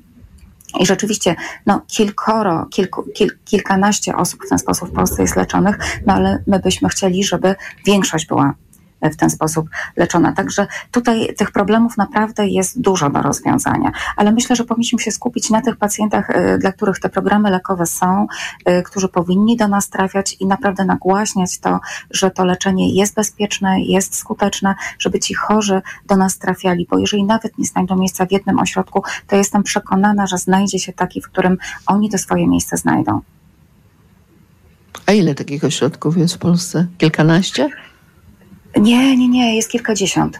[0.79, 5.77] I rzeczywiście, no, kilkoro, kilku, kil, kilkanaście osób w ten sposób w Polsce jest leczonych,
[6.05, 7.55] no ale my byśmy chcieli, żeby
[7.85, 8.53] większość była
[9.09, 10.33] w ten sposób leczona.
[10.33, 15.49] Także tutaj tych problemów naprawdę jest dużo do rozwiązania, ale myślę, że powinniśmy się skupić
[15.49, 18.27] na tych pacjentach, y, dla których te programy lekowe są,
[18.69, 21.79] y, którzy powinni do nas trafiać i naprawdę nagłaśniać to,
[22.11, 27.23] że to leczenie jest bezpieczne, jest skuteczne, żeby ci chorzy do nas trafiali, bo jeżeli
[27.23, 31.25] nawet nie znajdą miejsca w jednym ośrodku, to jestem przekonana, że znajdzie się taki, w
[31.25, 33.21] którym oni to swoje miejsce znajdą.
[35.05, 36.87] A ile takich ośrodków jest w Polsce?
[36.97, 37.69] Kilkanaście?
[38.81, 40.39] Nie, nie, nie, jest kilkadziesiąt.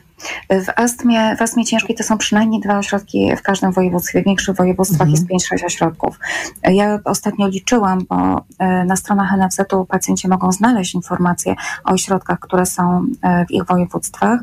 [0.49, 4.21] W astmie, w astmie ciężkiej to są przynajmniej dwa ośrodki w każdym województwie.
[4.21, 6.19] W większych województwach jest 5-6 ośrodków.
[6.63, 12.65] Ja ostatnio liczyłam, bo e, na stronach NFZ-u pacjenci mogą znaleźć informacje o ośrodkach, które
[12.65, 14.39] są e, w ich województwach.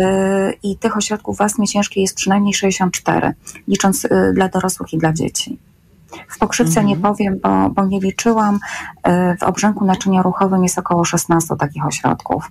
[0.00, 3.32] E, I tych ośrodków w astmie ciężkiej jest przynajmniej 64,
[3.68, 5.58] licząc dla dorosłych i dla dzieci.
[6.28, 8.58] W pokrzywce nie powiem, bo, bo nie liczyłam.
[9.40, 12.50] W obrzęku naczynioruchowym jest około 16 takich ośrodków.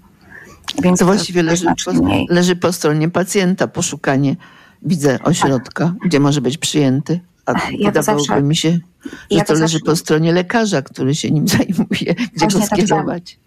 [0.84, 1.92] Więc To właściwie leży, po,
[2.30, 4.36] leży po stronie pacjenta poszukanie,
[4.82, 7.20] widzę, ośrodka, gdzie może być przyjęty.
[7.46, 10.82] A Ja wydawałoby zawsze- mi się, że ja to to leży zawsze- po stronie lekarza,
[10.82, 13.40] który się nim zajmuje, gdzie go Właśnie tak skierować.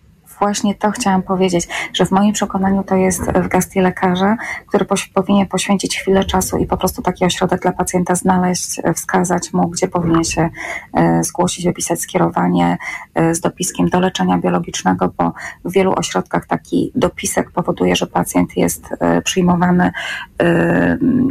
[0.43, 4.37] Właśnie to chciałam powiedzieć, że w moim przekonaniu to jest w gestii lekarza,
[4.67, 9.53] który poś, powinien poświęcić chwilę czasu i po prostu taki ośrodek dla pacjenta znaleźć, wskazać
[9.53, 10.49] mu, gdzie powinien się
[10.95, 12.79] e, zgłosić, wypisać skierowanie
[13.15, 15.33] e, z dopiskiem do leczenia biologicznego, bo
[15.65, 19.85] w wielu ośrodkach taki dopisek powoduje, że pacjent jest e, przyjmowany
[20.41, 20.45] e,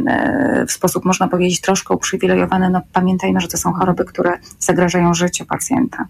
[0.06, 2.70] e, w sposób, można powiedzieć, troszkę uprzywilejowany.
[2.70, 6.06] No, pamiętajmy, że to są choroby, które zagrażają życiu pacjenta.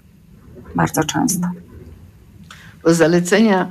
[0.75, 1.49] Bardzo często.
[2.85, 3.71] Bo zalecenia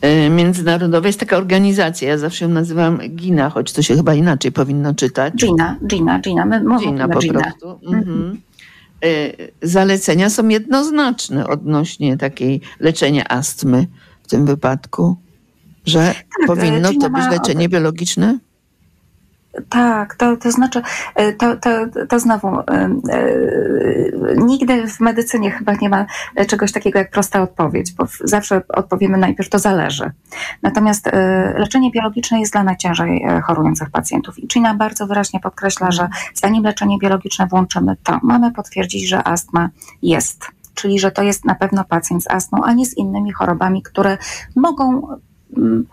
[0.00, 4.52] e, międzynarodowe jest taka organizacja, ja zawsze ją nazywam GINA, choć to się chyba inaczej
[4.52, 5.34] powinno czytać.
[5.34, 6.44] Gina, Gina, Gina.
[6.44, 7.40] My Gina po Gina.
[7.40, 7.78] prostu.
[7.86, 8.40] Mhm.
[9.04, 9.08] E,
[9.62, 13.86] Zalecenia są jednoznaczne odnośnie takiej leczenia astmy
[14.22, 15.16] w tym wypadku,
[15.86, 16.14] że
[16.46, 18.38] powinno Gina to być leczenie biologiczne?
[19.68, 20.82] Tak, to, to znaczy,
[21.14, 21.70] e, to, to,
[22.08, 22.90] to znowu, e, e,
[24.36, 26.06] nigdy w medycynie chyba nie ma
[26.48, 30.10] czegoś takiego jak prosta odpowiedź, bo zawsze odpowiemy najpierw, to zależy.
[30.62, 31.10] Natomiast
[31.56, 34.38] leczenie biologiczne jest dla najciężej chorujących pacjentów.
[34.38, 39.68] I Gina bardzo wyraźnie podkreśla, że zanim leczenie biologiczne włączymy, to mamy potwierdzić, że astma
[40.02, 40.44] jest.
[40.74, 44.18] Czyli, że to jest na pewno pacjent z astmą, a nie z innymi chorobami, które
[44.56, 45.08] mogą
[45.56, 45.86] mm,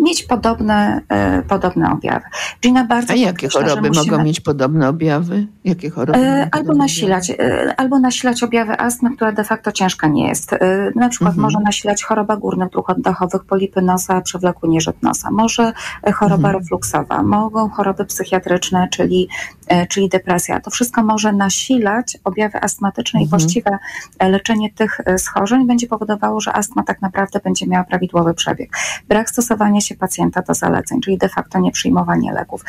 [0.00, 2.24] mieć podobne, e, podobne objawy.
[2.62, 5.46] Gina bardzo A jakie podkreśla, choroby musimy- mogą mieć podobne objawy?
[5.64, 6.18] Jakie choroby?
[6.18, 10.50] E, Albo nasilać, e, albo nasilać objawy astmy, która de facto ciężka nie jest.
[10.96, 11.42] Na przykład Mhm.
[11.42, 15.30] może nasilać choroba górnych dróg oddechowych, polipy nosa, przewlekły nieżyt nosa.
[15.30, 15.72] Może
[16.14, 16.54] choroba Mhm.
[16.58, 19.28] refluksowa, mogą choroby psychiatryczne, czyli,
[19.88, 20.60] czyli depresja.
[20.60, 23.40] To wszystko może nasilać objawy astmatyczne i Mhm.
[23.40, 23.78] właściwe
[24.20, 28.70] leczenie tych schorzeń będzie powodowało, że astma tak naprawdę będzie miała prawidłowy przebieg.
[29.08, 32.64] Brak stosowania się pacjenta do zaleceń, czyli de facto nieprzyjmowanie leków.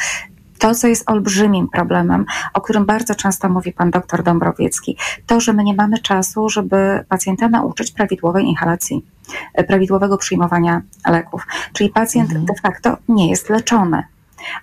[0.60, 5.54] To, co jest olbrzymim problemem, o którym bardzo często mówi pan doktor Dąbrowiecki, to, że
[5.54, 9.06] my nie mamy czasu, żeby pacjenta nauczyć prawidłowej inhalacji,
[9.54, 11.48] e, prawidłowego przyjmowania leków.
[11.74, 14.04] Czyli pacjent de facto nie jest leczony.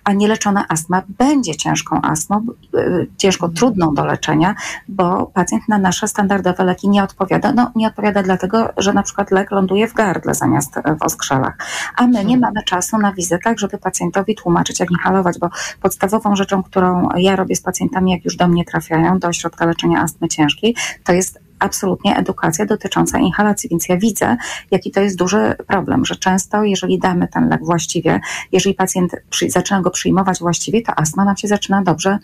[0.03, 4.55] A nieleczona astma będzie ciężką astmą, y, ciężko trudną do leczenia,
[4.87, 7.53] bo pacjent na nasze standardowe leki nie odpowiada.
[7.53, 11.57] No, nie odpowiada dlatego, że na przykład lek ląduje w gardle zamiast e, w oskrzelach.
[11.95, 15.49] A my nie mamy czasu na wizytach, żeby pacjentowi tłumaczyć, jak inhalować, bo
[15.81, 20.01] podstawową rzeczą, którą ja robię z pacjentami, jak już do mnie trafiają, do ośrodka leczenia
[20.01, 24.37] astmy ciężkiej, to jest absolutnie edukacja dotycząca inhalacji, więc ja widzę,
[24.71, 28.19] jaki to jest duży problem, że często, jeżeli damy ten lek właściwie,
[28.51, 32.19] jeżeli pacjent przy, zaczyna go przyjmować właściwie, to astma nam się zaczyna dobrze,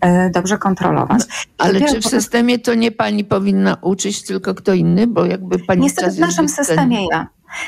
[0.00, 1.22] e, dobrze kontrolować.
[1.58, 5.06] Ale czy w systemie to nie pani powinna uczyć, tylko kto inny?
[5.06, 7.26] Bo jakby pani Niestety w naszym systemie ja.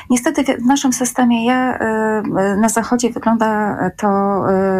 [0.09, 4.07] Niestety w- naszym systemie ja, y, na zachodzie wygląda to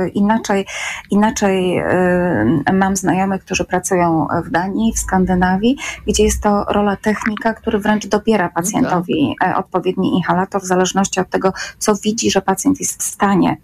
[0.06, 0.66] y, inaczej.
[1.12, 5.78] Inaczej y, mam znajomych, którzy pracują w Danii, w Skandynawii,
[6.08, 11.30] gdzie jest to rola technika, który wręcz dobiera pacjentowi e, odpowiedni inhalator w zależności od
[11.30, 13.58] tego, co widzi, że pacjent jest w stanie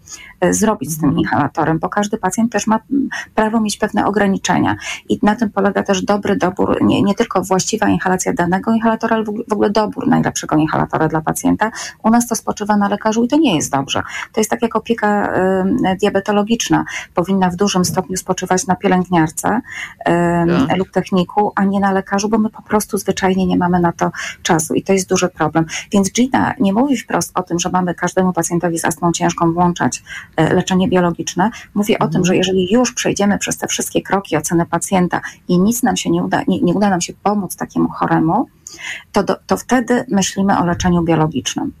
[0.50, 2.80] zrobić z tym inhalatorem, bo każdy pacjent też ma
[3.34, 4.76] prawo mieć pewne ograniczenia
[5.08, 9.24] i na tym polega też dobry dobór, nie, nie tylko właściwa inhalacja danego inhalatora, ale
[9.24, 11.70] w ogóle- dobór najlepszego inhalatora dla pacjenta.
[12.02, 14.02] U nas to spoczywa na lekarzu i to nie jest dobrze.
[14.32, 15.32] To jest tak jak opieka
[15.92, 16.84] y, diabetologiczna
[17.14, 19.60] powinna w dużym stopniu spoczywać na pielęgniarce
[20.08, 20.12] y,
[20.76, 24.10] lub techniku, a nie na lekarzu, bo my po prostu zwyczajnie nie mamy na to
[24.42, 25.66] czasu i to jest duży problem.
[25.92, 30.02] Więc Gina nie mówi wprost o tym, że mamy każdemu pacjentowi z astmą ciężką włączać
[30.31, 31.50] e, leczenie biologiczne.
[31.74, 35.82] Mówi o tym, że jeżeli już przejdziemy przez te wszystkie kroki oceny pacjenta i nic
[35.82, 38.48] nam się nie uda, nie, nie uda nam się pomóc takiemu choremu,
[39.12, 41.72] to, do, to wtedy myślimy o leczeniu biologicznym.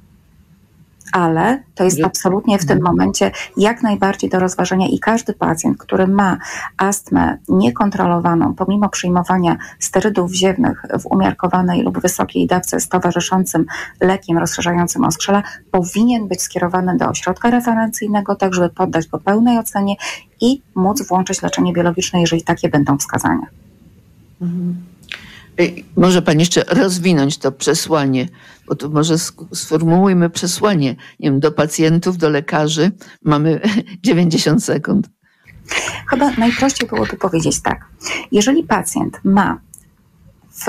[1.12, 6.06] Ale to jest absolutnie w tym momencie jak najbardziej do rozważenia i każdy pacjent, który
[6.06, 6.38] ma
[6.76, 13.66] astmę niekontrolowaną, pomimo przyjmowania sterydów wziewnych w umiarkowanej lub wysokiej dawce z towarzyszącym
[14.00, 19.94] lekiem rozszerzającym oskrzela, powinien być skierowany do ośrodka referencyjnego, tak żeby poddać go pełnej ocenie
[20.40, 23.46] i móc włączyć leczenie biologiczne, jeżeli takie będą wskazania.
[24.42, 24.91] Ej,
[25.96, 28.28] Może pani jeszcze rozwinąć to przesłanie,
[28.66, 29.18] bo tu może
[29.54, 32.90] sformułujmy przesłanie nie wiem, do pacjentów, do lekarzy.
[33.22, 33.60] Mamy
[34.04, 35.08] 90 sekund.
[36.06, 37.86] Chyba najprościej byłoby powiedzieć tak.
[38.32, 39.60] Jeżeli pacjent ma
[40.50, 40.66] w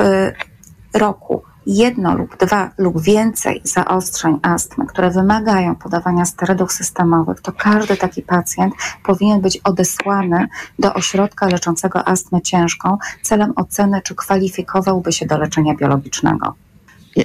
[0.93, 7.97] roku jedno lub dwa lub więcej zaostrzeń astmy, które wymagają podawania sterydów systemowych, to każdy
[7.97, 10.47] taki pacjent powinien być odesłany
[10.80, 16.55] do ośrodka leczącego astmę ciężką celem oceny, czy kwalifikowałby się do leczenia biologicznego.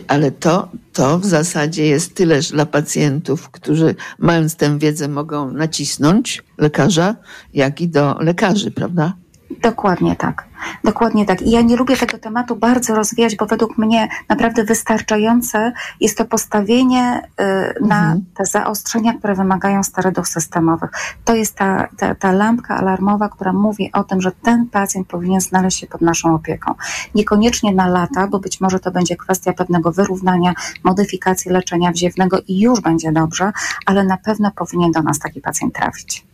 [0.08, 6.42] Ale to, to w zasadzie jest tyleż dla pacjentów, którzy mając tę wiedzę mogą nacisnąć
[6.58, 7.16] lekarza,
[7.54, 9.12] jak i do lekarzy, prawda?
[9.50, 10.44] Dokładnie tak.
[10.84, 11.42] Dokładnie tak.
[11.42, 16.24] I ja nie lubię tego tematu bardzo rozwijać, bo według mnie naprawdę wystarczające jest to
[16.24, 18.24] postawienie y, na Mhm.
[18.34, 20.90] te zaostrzenia, które wymagają sterydów systemowych.
[21.24, 25.40] To jest ta, ta, ta lampka alarmowa, która mówi o tym, że ten pacjent powinien
[25.40, 26.74] znaleźć się pod naszą opieką.
[27.14, 30.52] Niekoniecznie na lata, bo być może to będzie kwestia pewnego wyrównania,
[30.84, 33.52] modyfikacji leczenia wziewnego i już będzie dobrze,
[33.86, 36.27] ale na pewno powinien do nas taki pacjent trafić.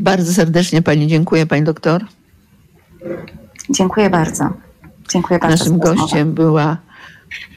[0.00, 2.04] Bardzo serdecznie Pani dziękuję, Pani doktor.
[3.70, 4.50] Dziękuję bardzo.
[5.12, 5.56] Dziękuję bardzo.
[5.56, 6.76] Naszym gościem była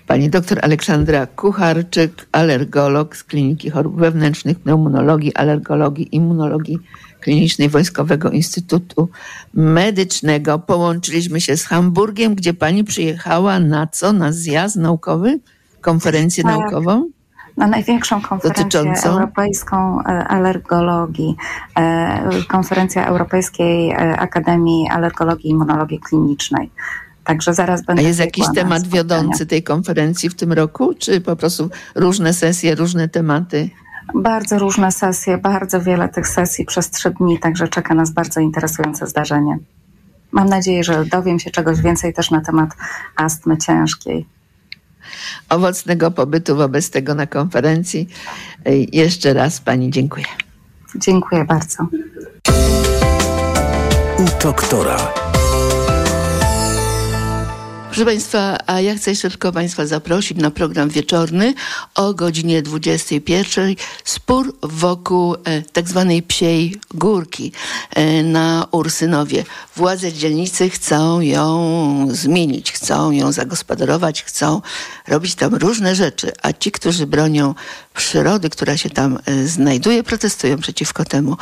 [0.07, 6.77] pani doktor Aleksandra Kucharczyk, alergolog z Kliniki Chorób Wewnętrznych, Pneumonologii, Alergologii, Immunologii
[7.21, 9.09] Klinicznej Wojskowego Instytutu
[9.53, 10.59] Medycznego.
[10.59, 14.13] Połączyliśmy się z Hamburgiem, gdzie pani przyjechała na co?
[14.13, 15.39] Na zjazd naukowy?
[15.81, 16.57] Konferencję Tak.
[16.57, 17.09] naukową?
[17.57, 19.09] Na największą konferencję Dotyczącą?
[19.09, 21.35] europejską e, alergologii,
[21.77, 26.71] e, konferencja Europejskiej e, Akademii Alergologii i Immunologii Klinicznej.
[27.23, 30.93] Także zaraz A będę jest jakiś temat wiodący tej konferencji w tym roku?
[30.99, 33.69] Czy po prostu różne sesje, różne tematy?
[34.15, 39.07] Bardzo różne sesje, bardzo wiele tych sesji przez trzy dni, także czeka nas bardzo interesujące
[39.07, 39.57] zdarzenie.
[40.31, 42.69] Mam nadzieję, że dowiem się czegoś więcej też na temat
[43.15, 44.25] astmy ciężkiej.
[45.49, 48.07] Owocnego pobytu wobec tego na konferencji.
[48.91, 50.25] Jeszcze raz pani dziękuję.
[50.95, 51.87] Dziękuję bardzo.
[54.19, 55.26] U doktora.
[57.97, 61.53] Proszę Państwa, a ja chcę jeszcze tylko Państwa zaprosić na program wieczorny
[61.95, 63.75] o godzinie 21.
[64.03, 67.51] Spór wokół e, tak zwanej psiej górki
[67.95, 69.43] e, na Ursynowie.
[69.75, 74.61] Władze dzielnicy chcą ją zmienić, chcą ją zagospodarować, chcą
[75.07, 77.55] robić tam różne rzeczy, a ci, którzy bronią
[77.93, 81.37] przyrody, która się tam e, znajduje, protestują przeciwko temu.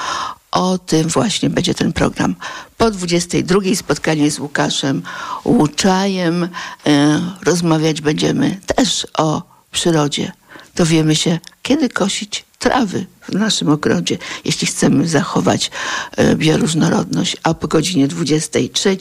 [0.56, 2.36] O tym właśnie będzie ten program.
[2.78, 5.01] Po 22 spotkanie z Łukaszem
[5.45, 6.49] Łuczajem.
[6.88, 9.41] E, rozmawiać będziemy też o
[9.72, 10.32] przyrodzie.
[10.76, 15.72] Dowiemy się, kiedy kosić trawy w naszym ogrodzie, jeśli chcemy zachować
[16.18, 17.38] e, bioróżnorodność.
[17.43, 18.97] A po godzinie 23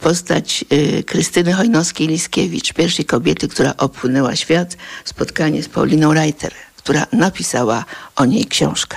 [0.00, 4.76] postać e, Krystyny Hojnowskiej-Liskiewicz, pierwszej kobiety, która opłynęła świat.
[5.04, 7.84] Spotkanie z Pauliną Reiter, która napisała
[8.16, 8.96] o niej książkę.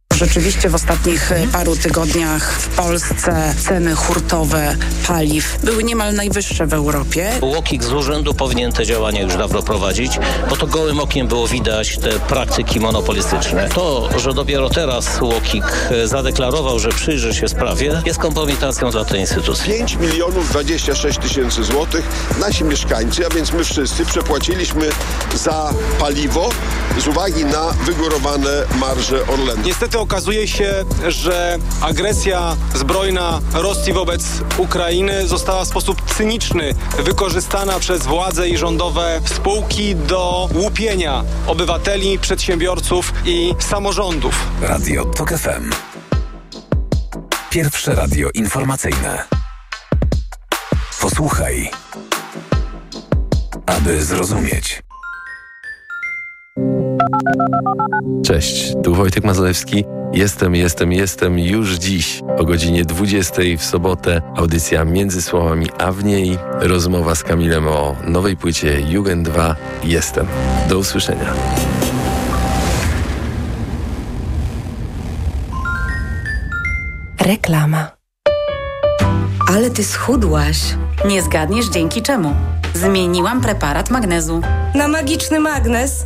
[0.11, 4.75] Rzeczywiście w ostatnich e, paru tygodniach w Polsce ceny hurtowe
[5.07, 7.31] paliw były niemal najwyższe w Europie.
[7.41, 11.97] Łokik z urzędu powinien te działania już dawno prowadzić, bo to gołym okiem było widać
[11.97, 13.69] te praktyki monopolistyczne.
[13.69, 19.19] To, że dopiero teraz Łokik e, zadeklarował, że przyjrzy się sprawie, jest kompromitacją dla tej
[19.19, 19.73] instytucji.
[19.73, 22.07] 5 milionów 26 tysięcy złotych
[22.39, 24.89] nasi mieszkańcy, a więc my wszyscy przepłaciliśmy
[25.33, 26.49] za paliwo
[26.99, 29.61] z uwagi na wygórowane marże Orlenu.
[29.65, 34.23] Niestety okazuje się, że agresja zbrojna Rosji wobec
[34.57, 43.13] Ukrainy została w sposób cyniczny wykorzystana przez władze i rządowe spółki do łupienia obywateli, przedsiębiorców
[43.25, 44.47] i samorządów.
[44.61, 45.71] Radio TOK FM.
[47.49, 49.23] Pierwsze radio informacyjne.
[51.01, 51.71] Posłuchaj,
[53.65, 54.83] aby zrozumieć.
[58.23, 59.85] Cześć, tu Wojtek Mazalewski.
[60.13, 64.21] Jestem, jestem, jestem już dziś o godzinie 20 w sobotę.
[64.35, 69.55] Audycja Między Słowami a w niej rozmowa z Kamilem o nowej płycie Jugend 2.
[69.83, 70.27] Jestem.
[70.69, 71.33] Do usłyszenia.
[77.21, 77.91] Reklama.
[79.47, 80.57] Ale ty schudłaś.
[81.05, 82.35] Nie zgadniesz dzięki czemu.
[82.73, 84.41] Zmieniłam preparat magnezu.
[84.75, 86.05] Na magiczny magnes?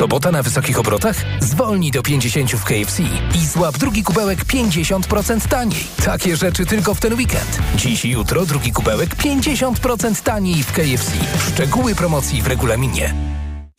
[0.00, 1.16] Sobota na wysokich obrotach?
[1.40, 3.02] Zwolnij do 50 w KFC
[3.34, 5.84] i złap drugi kubełek 50% taniej.
[6.04, 7.58] Takie rzeczy tylko w ten weekend.
[7.76, 11.12] Dziś i jutro drugi kubełek 50% taniej w KFC.
[11.52, 13.14] Szczegóły promocji w regulaminie.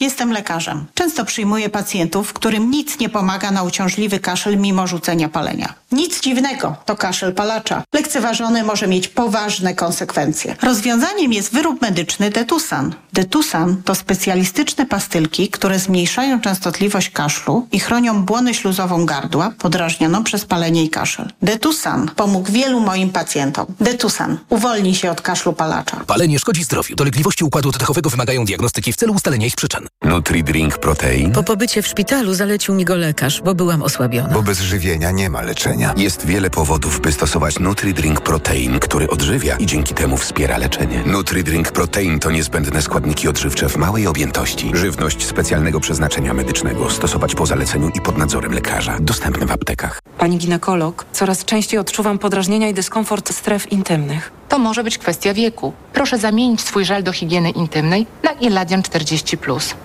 [0.01, 0.85] Jestem lekarzem.
[0.93, 5.73] Często przyjmuję pacjentów, którym nic nie pomaga na uciążliwy kaszel mimo rzucenia palenia.
[5.91, 7.83] Nic dziwnego, to kaszel palacza.
[7.93, 10.55] Lekceważony może mieć poważne konsekwencje.
[10.61, 12.95] Rozwiązaniem jest wyrób medyczny Detusan.
[13.13, 20.45] Detusan to specjalistyczne pastylki, które zmniejszają częstotliwość kaszlu i chronią błonę śluzową gardła podrażnioną przez
[20.45, 21.31] palenie i kaszel.
[21.41, 23.65] Detusan pomógł wielu moim pacjentom.
[23.79, 25.97] Detusan uwolni się od kaszlu palacza.
[26.07, 26.95] Palenie szkodzi zdrowiu.
[26.95, 29.90] Dolegliwości układu oddechowego wymagają diagnostyki w celu ustalenia ich przyczyn.
[30.03, 31.31] Nutri-Drink Protein?
[31.31, 34.33] Po pobycie w szpitalu zalecił mi go lekarz, bo byłam osłabiona.
[34.33, 35.93] Bo bez żywienia nie ma leczenia.
[35.97, 41.03] Jest wiele powodów, by stosować Nutri-Drink Protein, który odżywia i dzięki temu wspiera leczenie.
[41.05, 44.71] Nutri-Drink Protein to niezbędne składniki odżywcze w małej objętości.
[44.73, 46.89] Żywność specjalnego przeznaczenia medycznego.
[46.89, 48.97] Stosować po zaleceniu i pod nadzorem lekarza.
[48.99, 49.99] Dostępne w aptekach.
[50.17, 54.31] Pani ginekolog, coraz częściej odczuwam podrażnienia i dyskomfort stref intymnych.
[54.51, 55.73] To może być kwestia wieku.
[55.93, 59.37] Proszę zamienić swój żel do higieny intymnej na Iladian 40.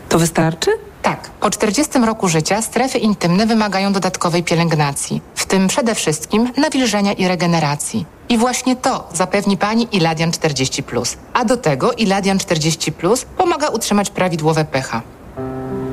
[0.08, 0.70] To wystarczy?
[1.02, 1.30] Tak.
[1.30, 7.28] Po 40 roku życia strefy intymne wymagają dodatkowej pielęgnacji, w tym przede wszystkim nawilżenia i
[7.28, 8.06] regeneracji.
[8.28, 10.84] I właśnie to zapewni Pani Iladian 40.
[11.32, 12.92] A do tego Iladian 40
[13.36, 15.02] pomaga utrzymać prawidłowe pH.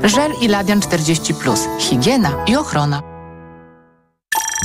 [0.04, 1.34] Żel Iladian 40.
[1.80, 3.13] Higiena i ochrona.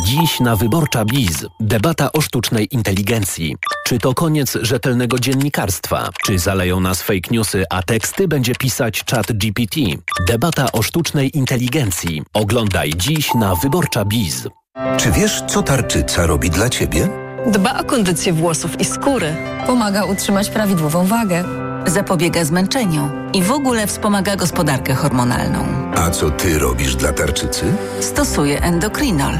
[0.04, 3.56] Dziś na Wyborcza Biz debata o sztucznej inteligencji.
[3.86, 6.08] Czy to koniec rzetelnego dziennikarstwa?
[6.24, 9.80] Czy zaleją nas fake newsy, a teksty będzie pisać czat GPT?
[10.28, 12.22] Debata o sztucznej inteligencji.
[12.34, 14.48] Oglądaj dziś na Wyborcza Biz.
[14.96, 17.08] Czy wiesz, co tarczyca robi dla ciebie?
[17.46, 19.36] Dba o kondycję włosów i skóry.
[19.66, 21.44] Pomaga utrzymać prawidłową wagę.
[21.86, 25.66] Zapobiega zmęczeniu i w ogóle wspomaga gospodarkę hormonalną.
[25.96, 27.64] A co ty robisz dla tarczycy?
[28.00, 29.38] Stosuje endokrinol.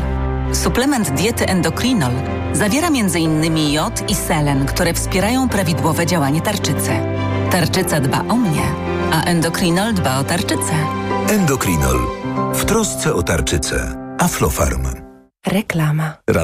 [0.52, 2.12] Suplement diety endokrinol
[2.52, 3.72] zawiera m.in.
[3.72, 6.90] jod i selen, które wspierają prawidłowe działanie tarczycy.
[7.50, 8.62] Tarczyca dba o mnie,
[9.12, 10.74] a endokrinol dba o tarczycę.
[11.30, 11.98] Endokrinol.
[12.54, 13.94] W trosce o tarczycę.
[14.18, 14.86] Aflofarm.
[15.46, 16.14] Reklama.